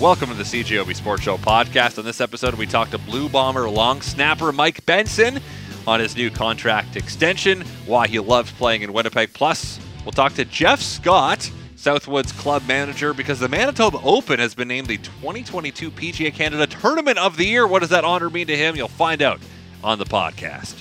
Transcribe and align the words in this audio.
Welcome 0.00 0.30
to 0.30 0.34
the 0.34 0.44
CJOB 0.44 0.96
Sports 0.96 1.24
Show 1.24 1.36
podcast. 1.36 1.98
On 1.98 2.06
this 2.06 2.22
episode, 2.22 2.54
we 2.54 2.66
talked 2.66 2.92
to 2.92 2.98
Blue 2.98 3.28
Bomber 3.28 3.68
long 3.68 4.00
snapper 4.00 4.50
Mike 4.50 4.86
Benson 4.86 5.40
on 5.86 6.00
his 6.00 6.16
new 6.16 6.30
contract 6.30 6.96
extension, 6.96 7.60
why 7.84 8.08
he 8.08 8.18
loves 8.18 8.50
playing 8.50 8.80
in 8.80 8.94
Winnipeg. 8.94 9.34
Plus, 9.34 9.78
we'll 10.02 10.12
talk 10.12 10.32
to 10.36 10.46
Jeff 10.46 10.80
Scott, 10.80 11.50
Southwood's 11.76 12.32
club 12.32 12.66
manager, 12.66 13.12
because 13.12 13.40
the 13.40 13.48
Manitoba 13.48 14.00
Open 14.02 14.40
has 14.40 14.54
been 14.54 14.68
named 14.68 14.86
the 14.86 14.96
2022 14.96 15.90
PGA 15.90 16.32
Canada 16.32 16.66
Tournament 16.66 17.18
of 17.18 17.36
the 17.36 17.44
Year. 17.44 17.66
What 17.66 17.80
does 17.80 17.90
that 17.90 18.02
honor 18.02 18.30
mean 18.30 18.46
to 18.46 18.56
him? 18.56 18.76
You'll 18.76 18.88
find 18.88 19.20
out 19.20 19.38
on 19.84 19.98
the 19.98 20.06
podcast. 20.06 20.76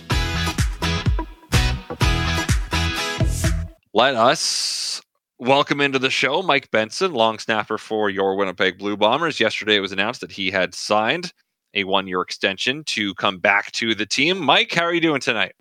Let 3.94 4.16
us 4.16 5.02
welcome 5.40 5.80
into 5.80 5.98
the 5.98 6.10
show 6.10 6.42
Mike 6.42 6.70
Benson, 6.70 7.14
long 7.14 7.40
snapper 7.40 7.78
for 7.78 8.10
your 8.10 8.36
Winnipeg 8.36 8.78
Blue 8.78 8.98
Bombers. 8.98 9.40
Yesterday 9.40 9.78
it 9.78 9.80
was 9.80 9.94
announced 9.94 10.22
that 10.22 10.32
he 10.34 10.52
had 10.52 10.76
signed 10.76 11.34
a 11.74 11.86
one 11.86 12.08
year 12.08 12.22
extension 12.22 12.84
to 12.84 13.14
come 13.16 13.38
back 13.38 13.72
to 13.72 13.96
the 13.96 14.06
team. 14.06 14.40
Mike, 14.40 14.74
how 14.74 14.84
are 14.84 14.94
you 14.94 15.02
doing 15.02 15.22
tonight? 15.22 15.56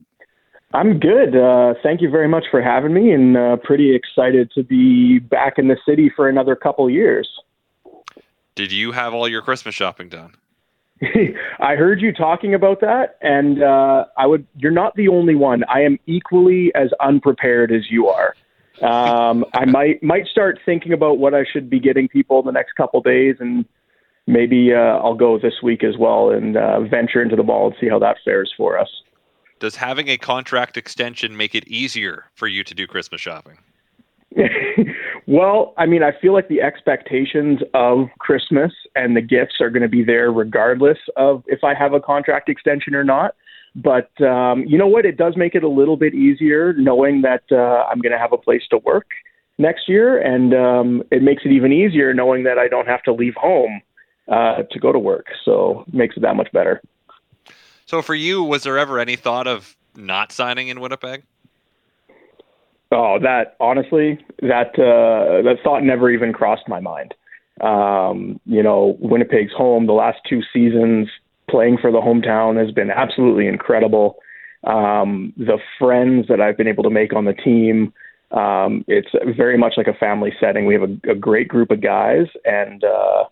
I'm 0.74 0.98
good. 0.98 1.34
Uh, 1.34 1.74
thank 1.82 2.02
you 2.02 2.10
very 2.10 2.28
much 2.28 2.44
for 2.50 2.60
having 2.60 2.92
me, 2.92 3.12
and 3.12 3.38
uh, 3.38 3.56
pretty 3.56 3.94
excited 3.94 4.50
to 4.54 4.62
be 4.62 5.18
back 5.18 5.54
in 5.58 5.68
the 5.68 5.78
city 5.86 6.12
for 6.14 6.28
another 6.28 6.54
couple 6.54 6.90
years. 6.90 7.26
Did 8.54 8.70
you 8.70 8.92
have 8.92 9.14
all 9.14 9.28
your 9.28 9.40
Christmas 9.40 9.74
shopping 9.74 10.10
done? 10.10 10.34
I 11.60 11.76
heard 11.76 12.02
you 12.02 12.12
talking 12.12 12.52
about 12.52 12.80
that, 12.80 13.16
and 13.22 13.62
uh, 13.62 14.06
I 14.18 14.26
would. 14.26 14.46
You're 14.56 14.72
not 14.72 14.94
the 14.96 15.08
only 15.08 15.36
one. 15.36 15.62
I 15.68 15.80
am 15.82 15.98
equally 16.06 16.70
as 16.74 16.90
unprepared 17.00 17.72
as 17.72 17.90
you 17.90 18.08
are. 18.08 18.34
Um, 18.82 19.44
I 19.54 19.64
might 19.64 20.02
might 20.02 20.26
start 20.26 20.60
thinking 20.64 20.92
about 20.92 21.18
what 21.18 21.34
I 21.34 21.44
should 21.50 21.68
be 21.68 21.80
getting 21.80 22.08
people 22.08 22.38
in 22.40 22.46
the 22.46 22.52
next 22.52 22.74
couple 22.74 23.00
days, 23.00 23.36
and 23.40 23.64
maybe 24.26 24.72
uh, 24.72 24.98
I'll 24.98 25.14
go 25.14 25.38
this 25.38 25.54
week 25.62 25.82
as 25.82 25.96
well 25.98 26.30
and 26.30 26.56
uh, 26.56 26.80
venture 26.80 27.20
into 27.20 27.34
the 27.34 27.42
ball 27.42 27.68
and 27.68 27.76
see 27.80 27.88
how 27.88 27.98
that 27.98 28.18
fares 28.24 28.52
for 28.56 28.78
us. 28.78 28.88
Does 29.58 29.74
having 29.74 30.08
a 30.08 30.16
contract 30.16 30.76
extension 30.76 31.36
make 31.36 31.54
it 31.54 31.66
easier 31.66 32.26
for 32.34 32.46
you 32.46 32.62
to 32.62 32.74
do 32.74 32.86
Christmas 32.86 33.20
shopping? 33.20 33.58
well, 35.26 35.74
I 35.76 35.86
mean, 35.86 36.02
I 36.02 36.12
feel 36.20 36.32
like 36.32 36.48
the 36.48 36.60
expectations 36.60 37.60
of 37.74 38.08
Christmas 38.20 38.72
and 38.94 39.16
the 39.16 39.20
gifts 39.22 39.56
are 39.60 39.70
going 39.70 39.82
to 39.82 39.88
be 39.88 40.04
there 40.04 40.30
regardless 40.30 40.98
of 41.16 41.42
if 41.46 41.64
I 41.64 41.74
have 41.74 41.92
a 41.92 42.00
contract 42.00 42.48
extension 42.48 42.94
or 42.94 43.02
not. 43.02 43.34
But 43.82 44.10
um, 44.20 44.64
you 44.66 44.76
know 44.76 44.88
what? 44.88 45.06
It 45.06 45.16
does 45.16 45.36
make 45.36 45.54
it 45.54 45.62
a 45.62 45.68
little 45.68 45.96
bit 45.96 46.12
easier 46.12 46.72
knowing 46.72 47.22
that 47.22 47.44
uh, 47.52 47.84
I'm 47.88 48.00
going 48.00 48.12
to 48.12 48.18
have 48.18 48.32
a 48.32 48.36
place 48.36 48.62
to 48.70 48.78
work 48.78 49.06
next 49.56 49.88
year, 49.88 50.18
and 50.18 50.52
um, 50.52 51.02
it 51.12 51.22
makes 51.22 51.42
it 51.44 51.52
even 51.52 51.72
easier 51.72 52.12
knowing 52.12 52.42
that 52.42 52.58
I 52.58 52.66
don't 52.66 52.88
have 52.88 53.02
to 53.04 53.12
leave 53.12 53.34
home 53.36 53.80
uh, 54.26 54.62
to 54.70 54.78
go 54.80 54.90
to 54.90 54.98
work. 54.98 55.26
So 55.44 55.84
it 55.86 55.94
makes 55.94 56.16
it 56.16 56.20
that 56.20 56.34
much 56.34 56.50
better. 56.52 56.82
So 57.86 58.02
for 58.02 58.16
you, 58.16 58.42
was 58.42 58.64
there 58.64 58.78
ever 58.78 58.98
any 58.98 59.14
thought 59.14 59.46
of 59.46 59.76
not 59.94 60.32
signing 60.32 60.68
in 60.68 60.80
Winnipeg? 60.80 61.22
Oh, 62.90 63.18
that 63.20 63.56
honestly, 63.60 64.18
that 64.40 64.70
uh, 64.78 65.42
that 65.42 65.58
thought 65.62 65.84
never 65.84 66.10
even 66.10 66.32
crossed 66.32 66.66
my 66.68 66.80
mind. 66.80 67.14
Um, 67.60 68.40
you 68.44 68.62
know, 68.62 68.96
Winnipeg's 68.98 69.52
home. 69.52 69.86
The 69.86 69.92
last 69.92 70.18
two 70.28 70.40
seasons, 70.52 71.08
playing 71.48 71.78
for 71.80 71.90
the 71.90 72.00
hometown 72.00 72.62
has 72.62 72.72
been 72.72 72.90
absolutely 72.90 73.46
incredible. 73.46 74.18
Um, 74.64 75.32
the 75.36 75.58
friends 75.78 76.26
that 76.28 76.40
I've 76.40 76.56
been 76.56 76.68
able 76.68 76.82
to 76.84 76.90
make 76.90 77.14
on 77.14 77.24
the 77.24 77.32
team, 77.32 77.92
um, 78.32 78.84
it's 78.88 79.08
very 79.36 79.56
much 79.56 79.74
like 79.76 79.86
a 79.86 79.94
family 79.94 80.32
setting. 80.40 80.66
We 80.66 80.74
have 80.74 80.82
a, 80.82 81.12
a 81.12 81.14
great 81.14 81.48
group 81.48 81.70
of 81.70 81.80
guys, 81.80 82.26
and 82.44 82.82
uh, 82.84 83.24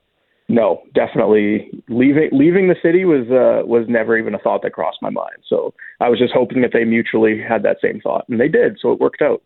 no, 0.49 0.83
definitely 0.95 1.71
leaving 1.89 2.29
leaving 2.33 2.69
the 2.69 2.77
city 2.81 3.05
was 3.05 3.27
uh, 3.29 3.67
was 3.67 3.87
never 3.89 4.17
even 4.17 4.35
a 4.35 4.39
thought 4.39 4.63
that 4.63 4.73
crossed 4.73 5.03
my 5.03 5.11
mind. 5.11 5.39
So 5.47 5.75
I 6.01 6.09
was 6.09 6.19
just 6.19 6.33
hoping 6.33 6.63
that 6.63 6.71
they 6.73 6.85
mutually 6.85 7.41
had 7.41 7.63
that 7.65 7.79
same 7.83 8.01
thought, 8.01 8.29
and 8.29 8.41
they 8.41 8.49
did. 8.49 8.79
So 8.81 8.93
it 8.93 9.01
worked 9.01 9.23
out. 9.23 9.43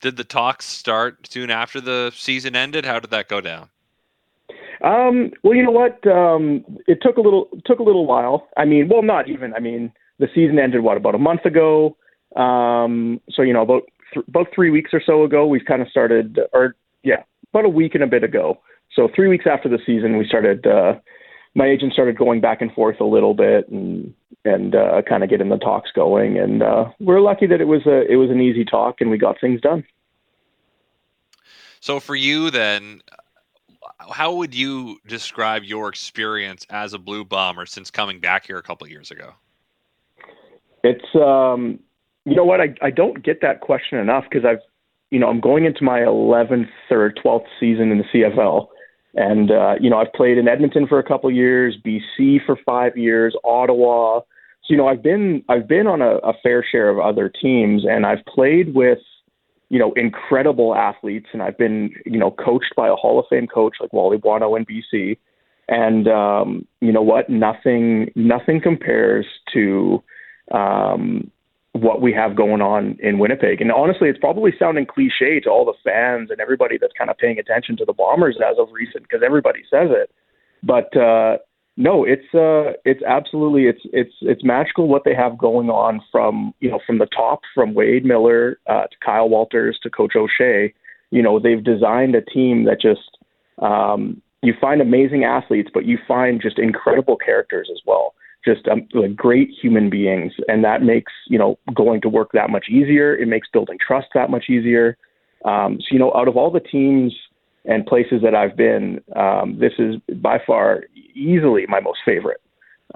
Did 0.00 0.16
the 0.16 0.24
talks 0.24 0.66
start 0.66 1.26
soon 1.28 1.50
after 1.50 1.80
the 1.80 2.12
season 2.14 2.54
ended? 2.54 2.84
How 2.84 3.00
did 3.00 3.10
that 3.10 3.28
go 3.28 3.40
down? 3.40 3.70
Um, 4.82 5.32
well, 5.42 5.54
you 5.54 5.62
know 5.62 5.70
what? 5.70 6.06
Um, 6.06 6.64
it 6.86 6.98
took 7.02 7.16
a 7.16 7.20
little 7.20 7.48
took 7.64 7.78
a 7.78 7.82
little 7.82 8.06
while. 8.06 8.48
I 8.56 8.64
mean, 8.64 8.88
well, 8.88 9.02
not 9.02 9.28
even. 9.28 9.54
I 9.54 9.60
mean, 9.60 9.92
the 10.18 10.28
season 10.34 10.58
ended 10.58 10.82
what 10.82 10.96
about 10.96 11.14
a 11.14 11.18
month 11.18 11.44
ago. 11.44 11.96
Um, 12.36 13.20
so 13.30 13.42
you 13.42 13.52
know, 13.52 13.62
about 13.62 13.84
th- 14.12 14.26
about 14.28 14.48
three 14.54 14.70
weeks 14.70 14.90
or 14.92 15.02
so 15.04 15.24
ago, 15.24 15.46
we've 15.46 15.64
kind 15.64 15.82
of 15.82 15.88
started, 15.88 16.38
or 16.52 16.76
yeah, 17.02 17.22
about 17.52 17.64
a 17.64 17.70
week 17.70 17.94
and 17.94 18.04
a 18.04 18.06
bit 18.06 18.24
ago. 18.24 18.60
So 18.94 19.08
three 19.14 19.28
weeks 19.28 19.46
after 19.50 19.68
the 19.68 19.78
season, 19.84 20.16
we 20.18 20.26
started. 20.26 20.66
Uh, 20.66 20.94
my 21.54 21.66
agent 21.66 21.94
started 21.94 22.18
going 22.18 22.42
back 22.42 22.60
and 22.60 22.70
forth 22.72 23.00
a 23.00 23.04
little 23.04 23.32
bit 23.32 23.68
and 23.70 24.12
and 24.44 24.74
uh, 24.74 25.02
kind 25.08 25.24
of 25.24 25.30
getting 25.30 25.48
the 25.48 25.56
talks 25.56 25.90
going. 25.90 26.38
And 26.38 26.62
uh, 26.62 26.90
we're 27.00 27.20
lucky 27.20 27.46
that 27.46 27.60
it 27.60 27.64
was 27.64 27.86
a 27.86 28.10
it 28.10 28.16
was 28.16 28.30
an 28.30 28.40
easy 28.40 28.64
talk 28.64 29.00
and 29.00 29.10
we 29.10 29.18
got 29.18 29.40
things 29.40 29.60
done. 29.60 29.84
So 31.80 32.00
for 32.00 32.14
you, 32.14 32.50
then, 32.50 33.00
how 33.98 34.34
would 34.34 34.54
you 34.54 34.98
describe 35.06 35.64
your 35.64 35.88
experience 35.88 36.66
as 36.70 36.92
a 36.92 36.98
Blue 36.98 37.24
Bomber 37.24 37.66
since 37.66 37.90
coming 37.90 38.20
back 38.20 38.46
here 38.46 38.58
a 38.58 38.62
couple 38.62 38.86
years 38.88 39.10
ago? 39.10 39.32
It's 40.84 41.14
um, 41.14 41.78
you 42.24 42.34
know 42.34 42.44
what 42.44 42.60
I 42.60 42.74
I 42.82 42.90
don't 42.90 43.22
get 43.22 43.40
that 43.42 43.60
question 43.60 43.98
enough 43.98 44.24
because 44.30 44.44
I've 44.44 44.60
you 45.10 45.18
know 45.18 45.28
I'm 45.28 45.40
going 45.40 45.64
into 45.64 45.82
my 45.84 46.00
11th 46.00 46.68
or 46.90 47.12
12th 47.12 47.46
season 47.60 47.90
in 47.90 47.98
the 47.98 48.04
CFL 48.04 48.68
and 49.16 49.50
uh, 49.50 49.74
you 49.80 49.88
know, 49.88 49.96
I've 49.96 50.12
played 50.12 50.36
in 50.36 50.46
Edmonton 50.46 50.86
for 50.86 50.98
a 50.98 51.02
couple 51.02 51.30
years, 51.30 51.74
BC 51.84 52.44
for 52.44 52.56
five 52.66 52.96
years, 52.98 53.34
Ottawa. 53.44 54.20
So 54.20 54.66
you 54.68 54.76
know, 54.76 54.88
I've 54.88 55.02
been 55.02 55.42
I've 55.48 55.66
been 55.66 55.86
on 55.86 56.02
a, 56.02 56.16
a 56.16 56.34
fair 56.42 56.62
share 56.62 56.90
of 56.90 56.98
other 56.98 57.30
teams, 57.30 57.84
and 57.88 58.04
I've 58.04 58.24
played 58.26 58.74
with 58.74 58.98
you 59.68 59.78
know 59.78 59.92
incredible 59.94 60.74
athletes, 60.74 61.26
and 61.32 61.42
I've 61.42 61.58
been 61.58 61.90
you 62.04 62.18
know 62.18 62.30
coached 62.30 62.74
by 62.76 62.88
a 62.88 62.94
Hall 62.94 63.18
of 63.18 63.26
Fame 63.28 63.46
coach 63.46 63.76
like 63.80 63.92
Wally 63.92 64.18
Buono 64.18 64.54
in 64.54 64.64
BC. 64.64 65.18
And 65.68 66.06
um, 66.06 66.66
you 66.80 66.92
know 66.92 67.02
what? 67.02 67.28
Nothing 67.28 68.12
nothing 68.14 68.60
compares 68.60 69.26
to 69.52 70.02
um, 70.52 71.30
what 71.72 72.00
we 72.00 72.12
have 72.12 72.36
going 72.36 72.62
on 72.62 72.96
in 73.00 73.18
Winnipeg. 73.18 73.60
And 73.60 73.70
honestly, 73.72 74.08
it's 74.08 74.18
probably 74.18 74.52
sounding 74.58 74.86
cliche 74.86 75.40
to 75.40 75.50
all 75.50 75.64
the 75.64 75.74
fans 75.84 76.30
and 76.30 76.40
everybody 76.40 76.78
that's 76.80 76.92
kind 76.96 77.10
of 77.10 77.18
paying 77.18 77.38
attention 77.38 77.76
to 77.78 77.84
the 77.84 77.92
Bombers 77.92 78.38
as 78.40 78.56
of 78.58 78.68
recent 78.72 79.02
because 79.02 79.22
everybody 79.24 79.60
says 79.70 79.88
it. 79.90 80.10
But 80.62 80.96
uh, 80.96 81.38
no, 81.76 82.04
it's 82.04 82.34
uh, 82.34 82.72
it's 82.84 83.02
absolutely 83.02 83.66
it's 83.66 83.82
it's 83.92 84.14
it's 84.22 84.42
magical 84.42 84.88
what 84.88 85.04
they 85.04 85.14
have 85.14 85.36
going 85.36 85.68
on 85.68 86.00
from 86.10 86.54
you 86.60 86.70
know 86.70 86.80
from 86.86 86.98
the 86.98 87.06
top 87.06 87.40
from 87.54 87.74
Wade 87.74 88.04
Miller 88.04 88.58
uh, 88.66 88.84
to 88.84 88.96
Kyle 89.04 89.28
Walters 89.28 89.78
to 89.82 89.90
Coach 89.90 90.14
O'Shea. 90.16 90.72
You 91.10 91.22
know 91.22 91.38
they've 91.38 91.62
designed 91.62 92.14
a 92.14 92.22
team 92.22 92.64
that 92.64 92.80
just 92.80 93.18
um, 93.58 94.22
you 94.42 94.54
find 94.58 94.80
amazing 94.80 95.24
athletes, 95.24 95.70
but 95.72 95.84
you 95.84 95.98
find 96.08 96.40
just 96.40 96.58
incredible 96.58 97.16
characters 97.16 97.68
as 97.70 97.80
well 97.86 98.14
just 98.46 98.66
um, 98.68 98.86
like 98.94 99.16
great 99.16 99.50
human 99.60 99.90
beings, 99.90 100.32
and 100.48 100.64
that 100.64 100.82
makes 100.82 101.12
you 101.28 101.38
know 101.38 101.58
going 101.74 102.00
to 102.00 102.08
work 102.08 102.30
that 102.32 102.48
much 102.48 102.66
easier. 102.70 103.14
It 103.14 103.28
makes 103.28 103.48
building 103.52 103.76
trust 103.84 104.08
that 104.14 104.30
much 104.30 104.48
easier. 104.48 104.96
Um, 105.44 105.78
so 105.80 105.86
you 105.90 105.98
know, 105.98 106.12
out 106.14 106.28
of 106.28 106.36
all 106.36 106.50
the 106.50 106.60
teams 106.60 107.14
and 107.66 107.86
places 107.86 108.22
that 108.22 108.34
I've 108.34 108.56
been, 108.56 109.00
um, 109.14 109.58
this 109.58 109.72
is 109.78 109.96
by 110.16 110.40
far 110.46 110.84
easily 111.14 111.66
my 111.68 111.80
most 111.80 111.98
favorite. 112.04 112.40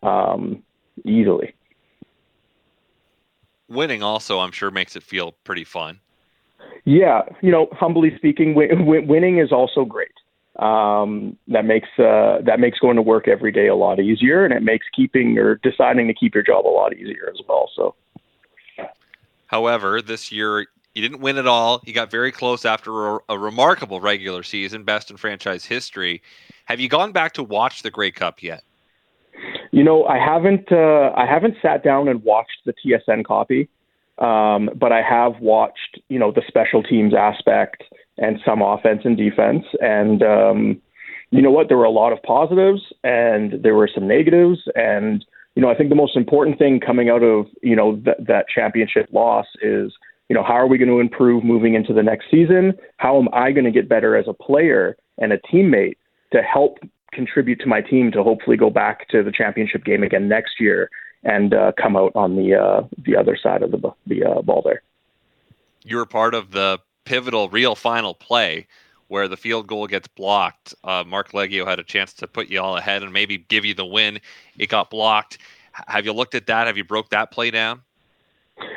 Um, 0.03 0.63
easily. 1.05 1.55
Winning 3.69 4.03
also, 4.03 4.41
I'm 4.41 4.53
sure, 4.53 4.71
makes 4.71 4.97
it 4.97 5.03
feel 5.03 5.33
pretty 5.45 5.65
fun. 5.65 6.01
Yeah, 6.85 7.23
you 7.41 7.51
know, 7.51 7.69
humbly 7.73 8.15
speaking, 8.17 8.55
w- 8.55 9.07
winning 9.07 9.39
is 9.39 9.53
also 9.53 9.85
great 9.85 10.11
um, 10.59 11.37
that 11.49 11.65
makes 11.65 11.89
uh, 11.99 12.39
that 12.45 12.59
makes 12.59 12.79
going 12.79 12.97
to 12.97 13.03
work 13.03 13.29
every 13.29 13.53
day 13.53 13.69
a 13.69 13.75
lot 13.75 14.01
easier, 14.01 14.45
and 14.45 14.53
it 14.53 14.63
makes 14.63 14.87
keeping 14.95 15.39
or 15.39 15.57
deciding 15.57 16.07
to 16.09 16.15
keep 16.15 16.35
your 16.35 16.43
job 16.43 16.67
a 16.67 16.69
lot 16.69 16.95
easier 16.95 17.31
as 17.33 17.41
well. 17.49 17.71
So, 17.75 17.95
however, 19.47 20.03
this 20.03 20.31
year 20.31 20.67
you 20.95 21.03
didn't 21.03 21.21
win 21.21 21.39
it 21.39 21.47
all. 21.47 21.81
You 21.85 21.93
got 21.93 22.11
very 22.11 22.33
close 22.33 22.65
after 22.65 23.17
a, 23.17 23.19
a 23.31 23.39
remarkable 23.39 24.01
regular 24.01 24.43
season, 24.43 24.85
best 24.85 25.11
in 25.11 25.17
franchise 25.17 25.65
history. 25.65 26.23
Have 26.65 26.81
you 26.81 26.89
gone 26.89 27.13
back 27.13 27.33
to 27.35 27.43
watch 27.43 27.83
the 27.83 27.91
Grey 27.91 28.11
Cup 28.11 28.43
yet? 28.43 28.65
You 29.71 29.85
know, 29.85 30.05
I 30.05 30.19
haven't. 30.19 30.71
Uh, 30.73 31.13
I 31.17 31.27
haven't 31.27 31.55
sat 31.63 31.85
down 31.85 32.09
and 32.09 32.23
watched 32.25 32.63
the 32.67 32.73
TSN 32.73 33.25
copy, 33.25 33.69
um, 34.19 34.71
but 34.75 34.93
I 34.93 35.01
have 35.03 35.41
watched. 35.41 36.01
You 36.09 36.19
know, 36.19 36.33
the 36.33 36.43
special 36.49 36.83
teams 36.83 37.15
aspect 37.15 37.85
and 38.21 38.39
some 38.45 38.63
offense 38.63 39.03
and 39.05 39.17
defense. 39.17 39.65
And 39.81 40.23
um, 40.23 40.83
you 41.31 41.43
know 41.43 41.51
what? 41.51 41.69
There 41.69 41.79
were 41.79 41.85
a 41.85 41.91
lot 41.91 42.13
of 42.13 42.23
positives 42.23 42.83
and 43.03 43.63
there 43.63 43.75
were 43.75 43.89
some 43.93 44.07
negatives. 44.07 44.59
And 44.75 45.25
you 45.55 45.63
know, 45.63 45.71
I 45.71 45.75
think 45.75 45.89
the 45.89 45.97
most 45.97 46.17
important 46.17 46.59
thing 46.59 46.79
coming 46.79 47.09
out 47.09 47.23
of 47.23 47.47
you 47.63 47.75
know 47.75 47.97
th- 47.97 48.17
that 48.27 48.47
championship 48.55 49.09
loss 49.13 49.47
is 49.63 49.93
you 50.31 50.35
know 50.35 50.45
how 50.45 50.55
are 50.55 50.69
we 50.69 50.79
going 50.79 50.89
to 50.89 51.01
improve 51.01 51.43
moving 51.43 51.75
into 51.75 51.93
the 51.93 52.05
next 52.05 52.27
season? 52.31 52.73
How 52.99 53.19
am 53.19 53.29
I 53.33 53.51
going 53.51 53.65
to 53.65 53.73
get 53.73 53.89
better 53.89 54.17
as 54.17 54.27
a 54.29 54.33
player 54.33 54.97
and 55.19 55.33
a 55.33 55.39
teammate 55.39 55.97
to 56.33 56.41
help 56.41 56.79
contribute 57.13 57.59
to 57.61 57.67
my 57.67 57.81
team 57.81 58.13
to 58.13 58.23
hopefully 58.23 58.57
go 58.57 58.71
back 58.71 59.09
to 59.09 59.25
the 59.25 59.33
championship 59.33 59.85
game 59.85 60.05
again 60.05 60.29
next 60.29 60.61
year 60.61 60.89
and 61.25 61.53
uh, 61.53 61.73
come 61.83 61.97
out 61.97 62.13
on 62.15 62.37
the 62.37 62.55
uh, 62.55 62.83
the 63.05 63.17
other 63.17 63.37
side 63.37 63.65
of 63.65 63.73
the 63.73 63.81
the 64.07 64.25
uh, 64.25 64.41
ball 64.43 64.63
there. 64.65 64.83
You 65.83 65.97
were 65.97 66.07
part 66.07 66.35
of 66.35 66.53
the 66.53 66.79
pivotal 67.05 67.49
real 67.49 67.75
final 67.75 68.15
play 68.15 68.69
where 69.09 69.27
the 69.27 69.37
field 69.37 69.67
goal 69.67 69.89
gets 69.89 70.07
blocked. 70.07 70.77
Uh, 70.85 71.03
Marc 71.05 71.33
Liegghio 71.33 71.67
had 71.67 71.81
a 71.81 71.85
chance 71.85 72.13
to 72.13 72.29
put 72.29 72.49
you 72.49 72.61
all 72.61 72.77
ahead 72.77 73.03
and 73.03 73.13
maybe 73.13 73.37
give 73.37 73.65
you 73.65 73.75
the 73.75 73.85
win. 73.85 74.21
It 74.57 74.69
got 74.69 74.91
blocked. 74.91 75.39
Have 75.73 76.05
you 76.05 76.13
looked 76.13 76.37
at 76.37 76.47
that? 76.47 76.69
Have 76.69 76.77
you 76.77 76.85
broke 76.85 77.11
that 77.11 77.33
play 77.33 77.51
down? 77.51 77.83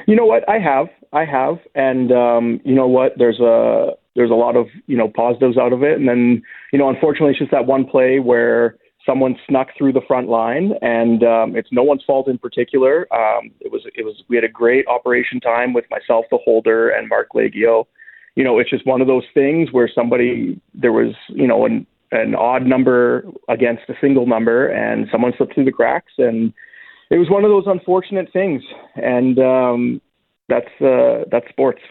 You 0.07 0.15
know 0.15 0.25
what? 0.25 0.47
I 0.49 0.59
have, 0.59 0.87
I 1.11 1.25
have, 1.25 1.57
and 1.75 2.11
um, 2.11 2.61
you 2.63 2.75
know 2.75 2.87
what? 2.87 3.13
There's 3.17 3.39
a 3.39 3.91
there's 4.15 4.31
a 4.31 4.35
lot 4.35 4.55
of 4.55 4.67
you 4.87 4.97
know 4.97 5.09
positives 5.09 5.57
out 5.57 5.73
of 5.73 5.83
it, 5.83 5.97
and 5.97 6.07
then 6.07 6.41
you 6.71 6.79
know 6.79 6.89
unfortunately 6.89 7.31
it's 7.31 7.39
just 7.39 7.51
that 7.51 7.65
one 7.65 7.85
play 7.85 8.19
where 8.19 8.77
someone 9.05 9.35
snuck 9.47 9.69
through 9.77 9.93
the 9.93 10.01
front 10.07 10.29
line, 10.29 10.73
and 10.81 11.23
um, 11.23 11.55
it's 11.55 11.69
no 11.71 11.83
one's 11.83 12.03
fault 12.03 12.27
in 12.27 12.37
particular. 12.37 13.07
Um, 13.13 13.51
it 13.59 13.71
was 13.71 13.83
it 13.95 14.05
was 14.05 14.23
we 14.29 14.35
had 14.35 14.45
a 14.45 14.49
great 14.49 14.87
operation 14.87 15.39
time 15.39 15.73
with 15.73 15.85
myself, 15.89 16.25
the 16.31 16.37
holder, 16.37 16.89
and 16.89 17.09
Marc 17.09 17.29
Liegghio. 17.33 17.85
You 18.35 18.43
know, 18.43 18.59
it's 18.59 18.69
just 18.69 18.85
one 18.85 19.01
of 19.01 19.07
those 19.07 19.25
things 19.33 19.71
where 19.71 19.89
somebody 19.93 20.59
there 20.73 20.93
was 20.93 21.13
you 21.29 21.47
know 21.47 21.65
an 21.65 21.85
an 22.11 22.35
odd 22.35 22.65
number 22.65 23.25
against 23.49 23.83
a 23.89 23.93
single 23.99 24.27
number, 24.27 24.67
and 24.67 25.07
someone 25.11 25.33
slipped 25.37 25.55
through 25.55 25.65
the 25.65 25.71
cracks, 25.71 26.13
and 26.17 26.53
it 27.13 27.19
was 27.19 27.29
one 27.29 27.45
of 27.45 27.51
those 27.51 27.67
unfortunate 27.67 28.33
things, 28.33 28.63
and 28.95 29.37
um, 29.37 30.01
that's 30.49 30.81
uh, 30.81 31.25
that's 31.29 31.47
sports. 31.49 31.81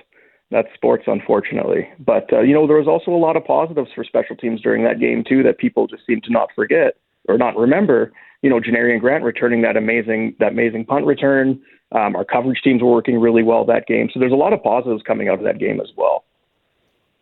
That's 0.51 0.67
sports, 0.75 1.05
unfortunately. 1.07 1.89
But 2.01 2.33
uh, 2.33 2.41
you 2.41 2.53
know, 2.53 2.67
there 2.67 2.77
was 2.77 2.89
also 2.89 3.13
a 3.13 3.23
lot 3.23 3.37
of 3.37 3.45
positives 3.45 3.91
for 3.95 4.03
special 4.03 4.35
teams 4.35 4.61
during 4.61 4.83
that 4.83 4.99
game 4.99 5.23
too 5.23 5.45
that 5.45 5.59
people 5.59 5.87
just 5.87 6.05
seem 6.07 6.21
to 6.23 6.33
not 6.33 6.49
forget 6.57 6.97
or 7.29 7.39
not 7.39 7.57
remember. 7.57 8.13
You 8.43 8.51
know, 8.51 8.59
Janarion 8.59 8.99
Grant 8.99 9.23
returning 9.23 9.63
that 9.63 9.77
amazing 9.77 10.35
that 10.41 10.53
amazing 10.53 10.87
punt 10.87 11.07
return. 11.07 11.63
Um, 11.93 12.17
our 12.17 12.25
coverage 12.25 12.61
teams 12.65 12.83
were 12.83 12.91
working 12.91 13.21
really 13.21 13.45
well 13.45 13.65
that 13.67 13.87
game. 13.87 14.11
So 14.13 14.19
there's 14.19 14.33
a 14.33 14.37
lot 14.37 14.53
of 14.53 14.61
positives 14.61 15.05
coming 15.05 15.29
out 15.29 15.39
of 15.39 15.45
that 15.45 15.59
game 15.59 15.81
as 15.81 15.93
well. 15.97 16.25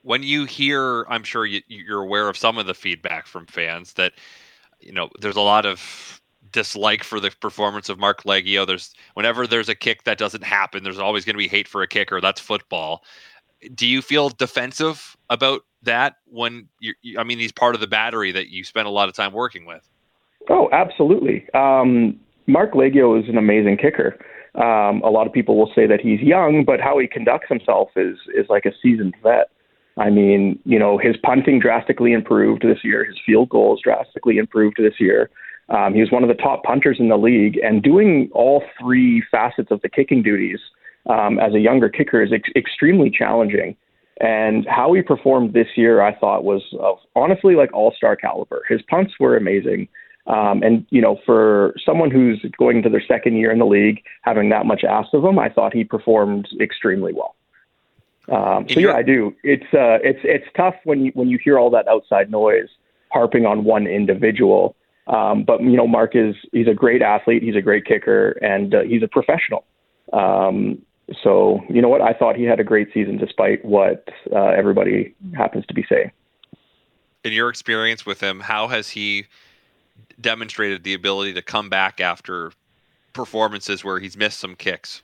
When 0.02 0.22
you 0.22 0.46
hear, 0.46 1.04
I'm 1.10 1.24
sure 1.24 1.44
you, 1.44 1.60
you're 1.68 2.00
aware 2.00 2.30
of 2.30 2.38
some 2.38 2.56
of 2.56 2.66
the 2.66 2.72
feedback 2.72 3.26
from 3.26 3.44
fans 3.44 3.92
that 3.94 4.14
you 4.80 4.92
know 4.92 5.10
there's 5.20 5.36
a 5.36 5.42
lot 5.42 5.66
of 5.66 6.19
dislike 6.52 7.04
for 7.04 7.20
the 7.20 7.30
performance 7.40 7.88
of 7.88 7.98
Marc 7.98 8.24
Liegghio. 8.24 8.66
There's 8.66 8.94
whenever 9.14 9.46
there's 9.46 9.68
a 9.68 9.74
kick 9.74 10.04
that 10.04 10.18
doesn't 10.18 10.44
happen, 10.44 10.84
there's 10.84 10.98
always 10.98 11.24
going 11.24 11.34
to 11.34 11.38
be 11.38 11.48
hate 11.48 11.68
for 11.68 11.82
a 11.82 11.88
kicker. 11.88 12.20
That's 12.20 12.40
football. 12.40 13.04
Do 13.74 13.86
you 13.86 14.00
feel 14.00 14.30
defensive 14.30 15.16
about 15.28 15.62
that 15.82 16.16
when 16.26 16.68
you 16.80 16.94
I 17.18 17.24
mean 17.24 17.38
he's 17.38 17.52
part 17.52 17.74
of 17.74 17.80
the 17.80 17.86
battery 17.86 18.32
that 18.32 18.48
you 18.48 18.64
spend 18.64 18.86
a 18.86 18.90
lot 18.90 19.08
of 19.08 19.14
time 19.14 19.32
working 19.32 19.66
with? 19.66 19.88
Oh, 20.48 20.68
absolutely. 20.72 21.46
Um, 21.54 22.18
Marc 22.46 22.72
Liegghio 22.72 23.22
is 23.22 23.28
an 23.28 23.36
amazing 23.36 23.76
kicker. 23.76 24.18
Um, 24.56 25.00
a 25.02 25.10
lot 25.10 25.26
of 25.26 25.32
people 25.32 25.56
will 25.56 25.70
say 25.74 25.86
that 25.86 26.00
he's 26.00 26.20
young, 26.20 26.64
but 26.64 26.80
how 26.80 26.98
he 26.98 27.06
conducts 27.06 27.48
himself 27.48 27.90
is 27.96 28.18
is 28.34 28.46
like 28.48 28.64
a 28.64 28.72
seasoned 28.82 29.14
vet. 29.22 29.50
I 29.96 30.08
mean, 30.08 30.58
you 30.64 30.78
know, 30.78 30.98
his 30.98 31.16
punting 31.22 31.60
drastically 31.60 32.12
improved 32.12 32.62
this 32.62 32.78
year. 32.82 33.04
His 33.04 33.16
field 33.24 33.50
goals 33.50 33.80
drastically 33.82 34.38
improved 34.38 34.76
this 34.78 34.94
year. 34.98 35.30
Um, 35.70 35.94
he 35.94 36.00
was 36.00 36.10
one 36.10 36.22
of 36.22 36.28
the 36.28 36.34
top 36.34 36.64
punters 36.64 36.98
in 36.98 37.08
the 37.08 37.16
league, 37.16 37.58
and 37.62 37.82
doing 37.82 38.28
all 38.32 38.62
three 38.80 39.22
facets 39.30 39.70
of 39.70 39.80
the 39.82 39.88
kicking 39.88 40.22
duties 40.22 40.58
um, 41.08 41.38
as 41.38 41.54
a 41.54 41.60
younger 41.60 41.88
kicker 41.88 42.22
is 42.22 42.32
ex- 42.32 42.50
extremely 42.56 43.10
challenging. 43.10 43.76
And 44.20 44.66
how 44.68 44.92
he 44.92 45.00
performed 45.00 45.54
this 45.54 45.68
year, 45.76 46.02
I 46.02 46.14
thought, 46.14 46.44
was 46.44 46.62
of 46.78 46.98
honestly 47.16 47.54
like 47.54 47.72
all 47.72 47.94
star 47.96 48.16
caliber. 48.16 48.62
His 48.68 48.82
punts 48.82 49.14
were 49.18 49.36
amazing. 49.36 49.88
Um, 50.26 50.62
and, 50.62 50.86
you 50.90 51.00
know, 51.00 51.18
for 51.24 51.74
someone 51.84 52.10
who's 52.10 52.44
going 52.58 52.78
into 52.78 52.90
their 52.90 53.02
second 53.06 53.36
year 53.36 53.50
in 53.50 53.58
the 53.58 53.64
league, 53.66 54.02
having 54.22 54.50
that 54.50 54.66
much 54.66 54.84
asked 54.84 55.14
of 55.14 55.24
him, 55.24 55.38
I 55.38 55.48
thought 55.48 55.72
he 55.72 55.84
performed 55.84 56.48
extremely 56.60 57.14
well. 57.14 57.34
Um, 58.28 58.68
so 58.68 58.78
yeah, 58.78 58.92
I 58.92 59.02
do. 59.02 59.34
It's 59.42 59.64
uh, 59.72 59.98
it's 60.04 60.20
it's 60.22 60.44
tough 60.56 60.76
when 60.84 61.06
you 61.06 61.12
when 61.14 61.28
you 61.28 61.38
hear 61.42 61.58
all 61.58 61.70
that 61.70 61.88
outside 61.88 62.30
noise 62.30 62.68
harping 63.10 63.44
on 63.44 63.64
one 63.64 63.86
individual. 63.86 64.76
Um, 65.10 65.42
but 65.44 65.60
you 65.60 65.76
know, 65.76 65.88
Marc 65.88 66.14
is 66.14 66.36
he's 66.52 66.68
a 66.68 66.74
great 66.74 67.02
athlete. 67.02 67.42
He's 67.42 67.56
a 67.56 67.60
great 67.60 67.84
kicker, 67.84 68.30
and 68.42 68.74
uh, 68.74 68.82
he's 68.82 69.02
a 69.02 69.08
professional. 69.08 69.64
Um, 70.12 70.80
so 71.22 71.60
you 71.68 71.82
know 71.82 71.88
what? 71.88 72.00
I 72.00 72.12
thought 72.12 72.36
he 72.36 72.44
had 72.44 72.60
a 72.60 72.64
great 72.64 72.88
season, 72.94 73.18
despite 73.18 73.64
what 73.64 74.08
uh, 74.32 74.38
everybody 74.38 75.14
happens 75.36 75.66
to 75.66 75.74
be 75.74 75.84
saying. 75.88 76.12
In 77.24 77.32
your 77.32 77.50
experience 77.50 78.06
with 78.06 78.20
him, 78.20 78.40
how 78.40 78.68
has 78.68 78.90
he 78.90 79.26
demonstrated 80.20 80.84
the 80.84 80.94
ability 80.94 81.34
to 81.34 81.42
come 81.42 81.68
back 81.68 82.00
after 82.00 82.52
performances 83.12 83.84
where 83.84 83.98
he's 83.98 84.16
missed 84.16 84.38
some 84.38 84.54
kicks? 84.54 85.02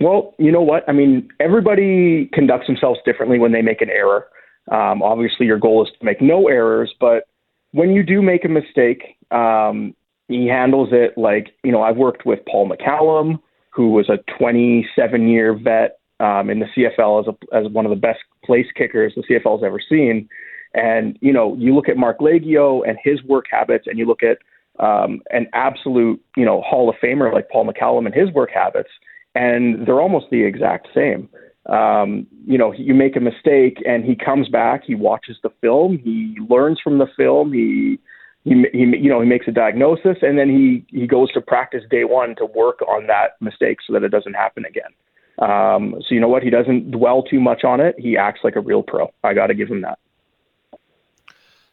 Well, 0.00 0.34
you 0.38 0.50
know 0.50 0.62
what? 0.62 0.82
I 0.88 0.92
mean, 0.92 1.30
everybody 1.38 2.28
conducts 2.32 2.66
themselves 2.66 2.98
differently 3.04 3.38
when 3.38 3.52
they 3.52 3.62
make 3.62 3.80
an 3.82 3.90
error. 3.90 4.26
Um, 4.72 5.02
obviously, 5.02 5.46
your 5.46 5.58
goal 5.58 5.86
is 5.86 5.92
to 5.98 6.04
make 6.04 6.20
no 6.20 6.48
errors, 6.48 6.92
but 6.98 7.28
when 7.72 7.90
you 7.90 8.02
do 8.02 8.22
make 8.22 8.44
a 8.44 8.48
mistake, 8.48 9.16
um, 9.30 9.94
he 10.28 10.46
handles 10.46 10.90
it 10.92 11.16
like, 11.16 11.54
you 11.64 11.72
know, 11.72 11.82
I've 11.82 11.96
worked 11.96 12.24
with 12.24 12.40
Paul 12.46 12.70
McCallum, 12.70 13.40
who 13.70 13.90
was 13.90 14.08
a 14.08 14.18
27 14.38 15.28
year 15.28 15.54
vet 15.54 15.98
um, 16.20 16.50
in 16.50 16.60
the 16.60 16.66
CFL 16.76 17.20
as, 17.20 17.34
a, 17.34 17.56
as 17.56 17.72
one 17.72 17.86
of 17.86 17.90
the 17.90 17.96
best 17.96 18.20
place 18.44 18.66
kickers 18.74 19.12
the 19.16 19.22
CFL's 19.22 19.64
ever 19.64 19.80
seen. 19.80 20.28
And, 20.74 21.18
you 21.20 21.32
know, 21.32 21.56
you 21.56 21.74
look 21.74 21.88
at 21.88 21.96
Marc 21.96 22.20
Liegghio 22.20 22.88
and 22.88 22.96
his 23.02 23.22
work 23.24 23.46
habits, 23.50 23.86
and 23.88 23.98
you 23.98 24.06
look 24.06 24.22
at 24.22 24.38
um, 24.78 25.20
an 25.30 25.48
absolute, 25.52 26.22
you 26.36 26.44
know, 26.44 26.62
Hall 26.62 26.88
of 26.88 26.96
Famer 27.02 27.32
like 27.32 27.48
Paul 27.50 27.66
McCallum 27.66 28.06
and 28.06 28.14
his 28.14 28.30
work 28.32 28.50
habits, 28.52 28.90
and 29.34 29.86
they're 29.86 30.00
almost 30.00 30.26
the 30.30 30.42
exact 30.42 30.88
same 30.94 31.28
um, 31.70 32.26
you 32.46 32.58
know, 32.58 32.72
you 32.72 32.94
make 32.94 33.14
a 33.16 33.20
mistake 33.20 33.80
and 33.86 34.04
he 34.04 34.16
comes 34.16 34.48
back, 34.48 34.82
he 34.84 34.96
watches 34.96 35.36
the 35.42 35.50
film, 35.60 35.98
he 35.98 36.36
learns 36.48 36.80
from 36.82 36.98
the 36.98 37.06
film, 37.16 37.52
he, 37.52 37.98
he, 38.42 38.64
he 38.72 38.78
you 38.78 39.08
know, 39.08 39.20
he 39.20 39.26
makes 39.26 39.46
a 39.46 39.52
diagnosis 39.52 40.18
and 40.22 40.36
then 40.36 40.50
he, 40.50 40.84
he 40.88 41.06
goes 41.06 41.30
to 41.32 41.40
practice 41.40 41.84
day 41.88 42.04
one 42.04 42.34
to 42.36 42.44
work 42.44 42.80
on 42.82 43.06
that 43.06 43.40
mistake 43.40 43.78
so 43.86 43.92
that 43.92 44.02
it 44.02 44.08
doesn't 44.08 44.34
happen 44.34 44.64
again. 44.64 44.90
Um, 45.38 45.94
so 46.00 46.14
you 46.14 46.20
know 46.20 46.28
what? 46.28 46.42
He 46.42 46.50
doesn't 46.50 46.90
dwell 46.90 47.22
too 47.22 47.40
much 47.40 47.62
on 47.62 47.80
it. 47.80 47.94
He 47.98 48.16
acts 48.16 48.40
like 48.42 48.56
a 48.56 48.60
real 48.60 48.82
pro. 48.82 49.12
I 49.22 49.32
got 49.32 49.46
to 49.46 49.54
give 49.54 49.68
him 49.68 49.82
that. 49.82 49.98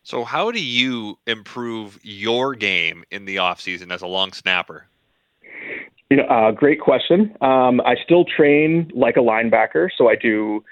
So 0.03 0.23
how 0.23 0.51
do 0.51 0.63
you 0.63 1.17
improve 1.25 1.99
your 2.01 2.55
game 2.55 3.03
in 3.11 3.25
the 3.25 3.39
off 3.39 3.59
season 3.59 3.91
as 3.91 4.01
a 4.03 4.07
long 4.07 4.31
snapper? 4.31 4.87
You 6.09 6.17
know, 6.17 6.23
uh, 6.23 6.51
great 6.51 6.79
question. 6.79 7.35
Um, 7.41 7.81
I 7.81 7.95
still 8.03 8.23
train 8.23 8.91
like 8.95 9.17
a 9.17 9.21
linebacker, 9.21 9.89
so 9.97 10.09
I 10.09 10.15
do. 10.15 10.63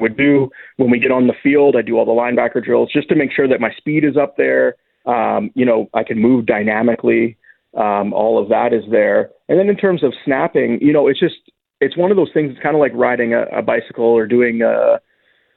Would 0.00 0.16
do 0.16 0.48
when 0.78 0.90
we 0.90 0.98
get 0.98 1.10
on 1.10 1.26
the 1.26 1.34
field. 1.42 1.76
I 1.76 1.82
do 1.82 1.98
all 1.98 2.06
the 2.06 2.12
linebacker 2.12 2.64
drills 2.64 2.90
just 2.90 3.08
to 3.10 3.14
make 3.14 3.32
sure 3.32 3.46
that 3.46 3.60
my 3.60 3.70
speed 3.76 4.02
is 4.02 4.16
up 4.16 4.36
there. 4.38 4.76
Um, 5.04 5.50
you 5.54 5.66
know, 5.66 5.90
I 5.92 6.04
can 6.04 6.18
move 6.18 6.46
dynamically. 6.46 7.36
Um, 7.76 8.12
all 8.14 8.42
of 8.42 8.48
that 8.48 8.72
is 8.72 8.82
there. 8.90 9.30
And 9.48 9.58
then 9.58 9.68
in 9.68 9.76
terms 9.76 10.02
of 10.02 10.12
snapping, 10.24 10.78
you 10.80 10.92
know, 10.92 11.06
it's 11.06 11.20
just 11.20 11.36
it's 11.80 11.96
one 11.96 12.10
of 12.10 12.16
those 12.16 12.30
things. 12.32 12.50
It's 12.50 12.62
kind 12.62 12.74
of 12.74 12.80
like 12.80 12.92
riding 12.94 13.34
a, 13.34 13.42
a 13.58 13.62
bicycle 13.62 14.04
or 14.04 14.26
doing 14.26 14.62
a 14.62 15.00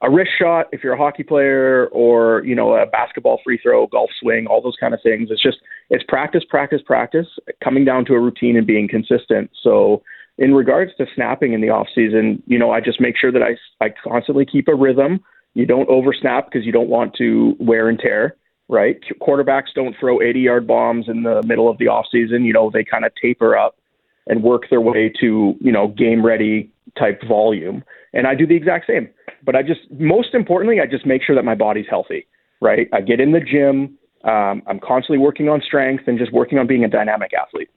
a 0.04 0.10
wrist 0.10 0.32
shot 0.38 0.68
if 0.72 0.84
you're 0.84 0.94
a 0.94 0.98
hockey 0.98 1.24
player 1.24 1.88
or 1.88 2.44
you 2.46 2.54
know 2.54 2.76
a 2.76 2.86
basketball 2.86 3.40
free 3.44 3.58
throw 3.58 3.88
golf 3.88 4.10
swing 4.20 4.46
all 4.46 4.62
those 4.62 4.76
kind 4.80 4.94
of 4.94 5.02
things. 5.02 5.30
It's 5.32 5.42
just 5.42 5.58
it's 5.90 6.04
practice 6.08 6.44
practice 6.48 6.82
practice 6.86 7.28
coming 7.64 7.86
down 7.86 8.06
to 8.06 8.14
a 8.14 8.20
routine 8.20 8.58
and 8.58 8.68
being 8.68 8.88
consistent. 8.88 9.50
So 9.64 10.04
in 10.38 10.54
regards 10.54 10.92
to 10.98 11.06
snapping 11.16 11.54
in 11.54 11.62
the 11.62 11.70
off 11.70 11.88
season 11.94 12.42
you 12.48 12.58
know 12.58 12.72
i 12.72 12.82
just 12.82 13.00
make 13.00 13.16
sure 13.16 13.32
that 13.32 13.44
i 13.44 13.56
i 13.86 13.94
constantly 14.04 14.46
keep 14.46 14.68
a 14.68 14.76
rhythm. 14.76 15.24
You 15.56 15.66
don't 15.68 15.88
over 15.88 16.14
snap 16.20 16.46
because 16.46 16.66
you 16.66 16.72
don't 16.72 16.90
want 16.90 17.16
to 17.16 17.56
wear 17.60 17.90
and 17.90 18.00
tear 18.00 18.36
right? 18.70 18.98
Quarterbacks 19.22 19.74
don't 19.76 19.96
throw 20.00 20.22
80 20.22 20.40
yard 20.40 20.68
bombs 20.68 21.06
in 21.08 21.24
the 21.24 21.44
middle 21.44 21.70
of 21.70 21.78
the 21.78 21.88
off 21.88 22.06
season. 22.12 22.44
You 22.44 22.54
know 22.54 22.70
they 22.70 22.84
kind 22.84 23.06
of 23.06 23.12
taper 23.22 23.56
up 23.56 23.78
and 24.28 24.42
work 24.42 24.64
their 24.70 24.82
way 24.82 25.12
to 25.22 25.56
you 25.60 25.72
know 25.72 25.88
game 25.88 26.26
ready 26.26 26.73
type 26.98 27.22
volume 27.28 27.84
and 28.14 28.28
i 28.28 28.36
do 28.36 28.46
the 28.46 28.56
exact 28.56 28.88
same 28.88 29.10
but 29.46 29.56
I 29.56 29.64
just, 29.64 29.82
most 29.92 30.34
importantly, 30.34 30.80
I 30.80 30.86
just 30.86 31.06
make 31.06 31.22
sure 31.24 31.36
that 31.36 31.46
my 31.46 31.56
body's 31.56 31.86
healthy, 31.90 32.28
right? 32.62 32.88
I 32.94 33.02
get 33.02 33.20
in 33.20 33.32
the 33.32 33.40
gym. 33.40 33.98
Um, 34.24 34.64
I'm 34.68 34.80
constantly 34.80 35.18
working 35.18 35.50
on 35.50 35.62
strength 35.62 36.08
and 36.08 36.18
just 36.18 36.32
working 36.32 36.58
on 36.58 36.68
being 36.68 36.84
a 36.84 36.88
dynamic 36.88 37.32
athlete. 37.34 37.70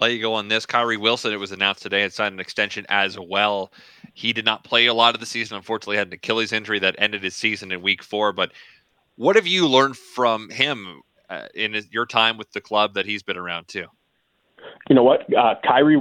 Let 0.00 0.12
you 0.12 0.20
go 0.20 0.34
on 0.34 0.48
this. 0.48 0.66
Kyrie 0.66 0.96
Wilson, 0.96 1.32
it 1.32 1.38
was 1.38 1.52
announced 1.52 1.82
today, 1.82 2.02
had 2.02 2.12
signed 2.12 2.32
an 2.32 2.40
extension 2.40 2.84
as 2.88 3.16
well. 3.16 3.72
He 4.14 4.32
did 4.32 4.44
not 4.44 4.64
play 4.64 4.86
a 4.86 4.94
lot 4.94 5.14
of 5.14 5.20
the 5.20 5.26
season. 5.26 5.56
Unfortunately, 5.56 5.96
had 5.96 6.08
an 6.08 6.14
Achilles 6.14 6.52
injury 6.52 6.80
that 6.80 6.96
ended 6.98 7.22
his 7.22 7.36
season 7.36 7.70
in 7.70 7.80
week 7.80 8.02
four. 8.02 8.32
But 8.32 8.50
what 9.14 9.36
have 9.36 9.46
you 9.46 9.68
learned 9.68 9.96
from 9.96 10.50
him 10.50 11.02
uh, 11.30 11.46
in 11.54 11.74
his, 11.74 11.86
your 11.92 12.06
time 12.06 12.36
with 12.36 12.50
the 12.50 12.60
club 12.60 12.94
that 12.94 13.06
he's 13.06 13.22
been 13.22 13.36
around 13.36 13.68
too? 13.68 13.86
You 14.88 14.94
know 14.94 15.02
what? 15.02 15.22
Uh, 15.34 15.54
Kyrie, 15.64 16.00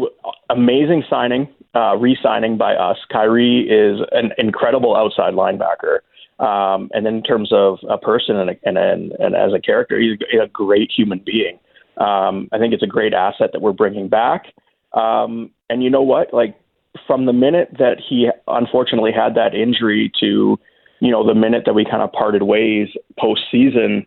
amazing 0.49 1.03
signing 1.09 1.47
uh, 1.75 1.95
re-signing 1.97 2.57
by 2.57 2.75
us. 2.75 2.97
Kyrie 3.11 3.67
is 3.67 4.05
an 4.11 4.31
incredible 4.37 4.95
outside 4.95 5.33
linebacker. 5.33 5.99
Um, 6.43 6.89
and 6.93 7.07
in 7.07 7.23
terms 7.23 7.49
of 7.51 7.79
a 7.89 7.97
person 7.97 8.35
and, 8.35 8.49
a, 8.51 8.53
and, 8.63 8.77
and, 8.77 9.11
and 9.13 9.35
as 9.35 9.53
a 9.53 9.59
character, 9.59 9.99
he's 9.99 10.17
a 10.39 10.47
great 10.47 10.91
human 10.95 11.21
being. 11.25 11.59
Um, 11.97 12.49
I 12.51 12.57
think 12.57 12.73
it's 12.73 12.83
a 12.83 12.87
great 12.87 13.13
asset 13.13 13.51
that 13.53 13.61
we're 13.61 13.71
bringing 13.71 14.07
back. 14.07 14.47
Um, 14.93 15.51
and 15.69 15.83
you 15.83 15.89
know 15.89 16.01
what? 16.01 16.33
Like 16.33 16.59
from 17.07 17.25
the 17.25 17.33
minute 17.33 17.69
that 17.79 17.97
he 18.07 18.29
unfortunately 18.47 19.11
had 19.11 19.35
that 19.35 19.55
injury 19.55 20.11
to, 20.19 20.59
you 20.99 21.11
know, 21.11 21.25
the 21.25 21.35
minute 21.35 21.63
that 21.65 21.73
we 21.73 21.85
kind 21.85 22.03
of 22.03 22.11
parted 22.11 22.43
ways 22.43 22.89
postseason, 23.19 24.05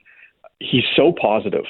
he's 0.61 0.85
so 0.95 1.13
positive. 1.21 1.65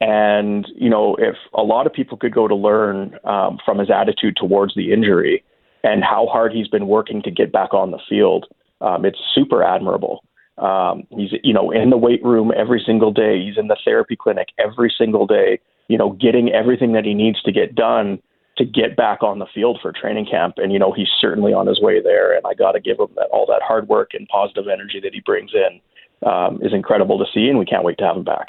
And 0.00 0.66
you 0.74 0.90
know, 0.90 1.16
if 1.18 1.36
a 1.54 1.62
lot 1.62 1.86
of 1.86 1.92
people 1.92 2.18
could 2.18 2.34
go 2.34 2.48
to 2.48 2.54
learn 2.54 3.16
um, 3.24 3.58
from 3.64 3.78
his 3.78 3.90
attitude 3.90 4.36
towards 4.36 4.74
the 4.74 4.92
injury 4.92 5.44
and 5.82 6.02
how 6.02 6.26
hard 6.26 6.52
he's 6.52 6.68
been 6.68 6.86
working 6.86 7.22
to 7.22 7.30
get 7.30 7.52
back 7.52 7.72
on 7.74 7.90
the 7.90 8.00
field, 8.08 8.46
um, 8.80 9.04
it's 9.04 9.18
super 9.34 9.62
admirable. 9.62 10.24
Um, 10.58 11.04
he's 11.10 11.30
you 11.42 11.52
know 11.52 11.70
in 11.70 11.90
the 11.90 11.96
weight 11.96 12.24
room 12.24 12.52
every 12.56 12.82
single 12.84 13.12
day. 13.12 13.42
He's 13.42 13.58
in 13.58 13.68
the 13.68 13.78
therapy 13.84 14.16
clinic 14.16 14.48
every 14.58 14.92
single 14.96 15.26
day. 15.26 15.60
You 15.88 15.98
know, 15.98 16.12
getting 16.12 16.50
everything 16.50 16.92
that 16.92 17.04
he 17.04 17.14
needs 17.14 17.42
to 17.42 17.52
get 17.52 17.74
done 17.74 18.20
to 18.56 18.64
get 18.64 18.96
back 18.96 19.22
on 19.22 19.40
the 19.40 19.46
field 19.52 19.78
for 19.82 19.92
training 19.92 20.26
camp. 20.26 20.54
And 20.58 20.72
you 20.72 20.78
know, 20.78 20.92
he's 20.92 21.08
certainly 21.20 21.52
on 21.52 21.66
his 21.66 21.80
way 21.80 22.00
there. 22.00 22.36
And 22.36 22.44
I 22.46 22.54
got 22.54 22.72
to 22.72 22.80
give 22.80 22.98
him 22.98 23.08
that 23.16 23.28
all 23.32 23.46
that 23.46 23.62
hard 23.62 23.88
work 23.88 24.10
and 24.14 24.28
positive 24.28 24.68
energy 24.72 25.00
that 25.02 25.12
he 25.12 25.20
brings 25.20 25.52
in 25.54 25.80
um, 26.28 26.60
is 26.62 26.72
incredible 26.72 27.18
to 27.18 27.24
see, 27.32 27.48
and 27.48 27.58
we 27.58 27.66
can't 27.66 27.84
wait 27.84 27.98
to 27.98 28.04
have 28.04 28.16
him 28.16 28.24
back. 28.24 28.48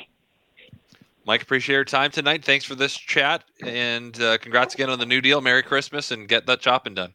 Mike, 1.25 1.41
appreciate 1.41 1.73
your 1.73 1.83
time 1.85 2.11
tonight. 2.11 2.45
Thanks 2.45 2.65
for 2.65 2.75
this 2.75 2.95
chat, 2.95 3.43
and 3.65 4.21
uh, 4.21 4.37
congrats 4.37 4.75
again 4.75 4.91
on 4.91 4.99
the 4.99 5.07
new 5.07 5.21
deal. 5.21 5.41
Merry 5.41 5.63
Christmas, 5.63 6.11
and 6.11 6.27
get 6.27 6.45
that 6.45 6.59
chopping 6.59 6.93
done. 6.93 7.13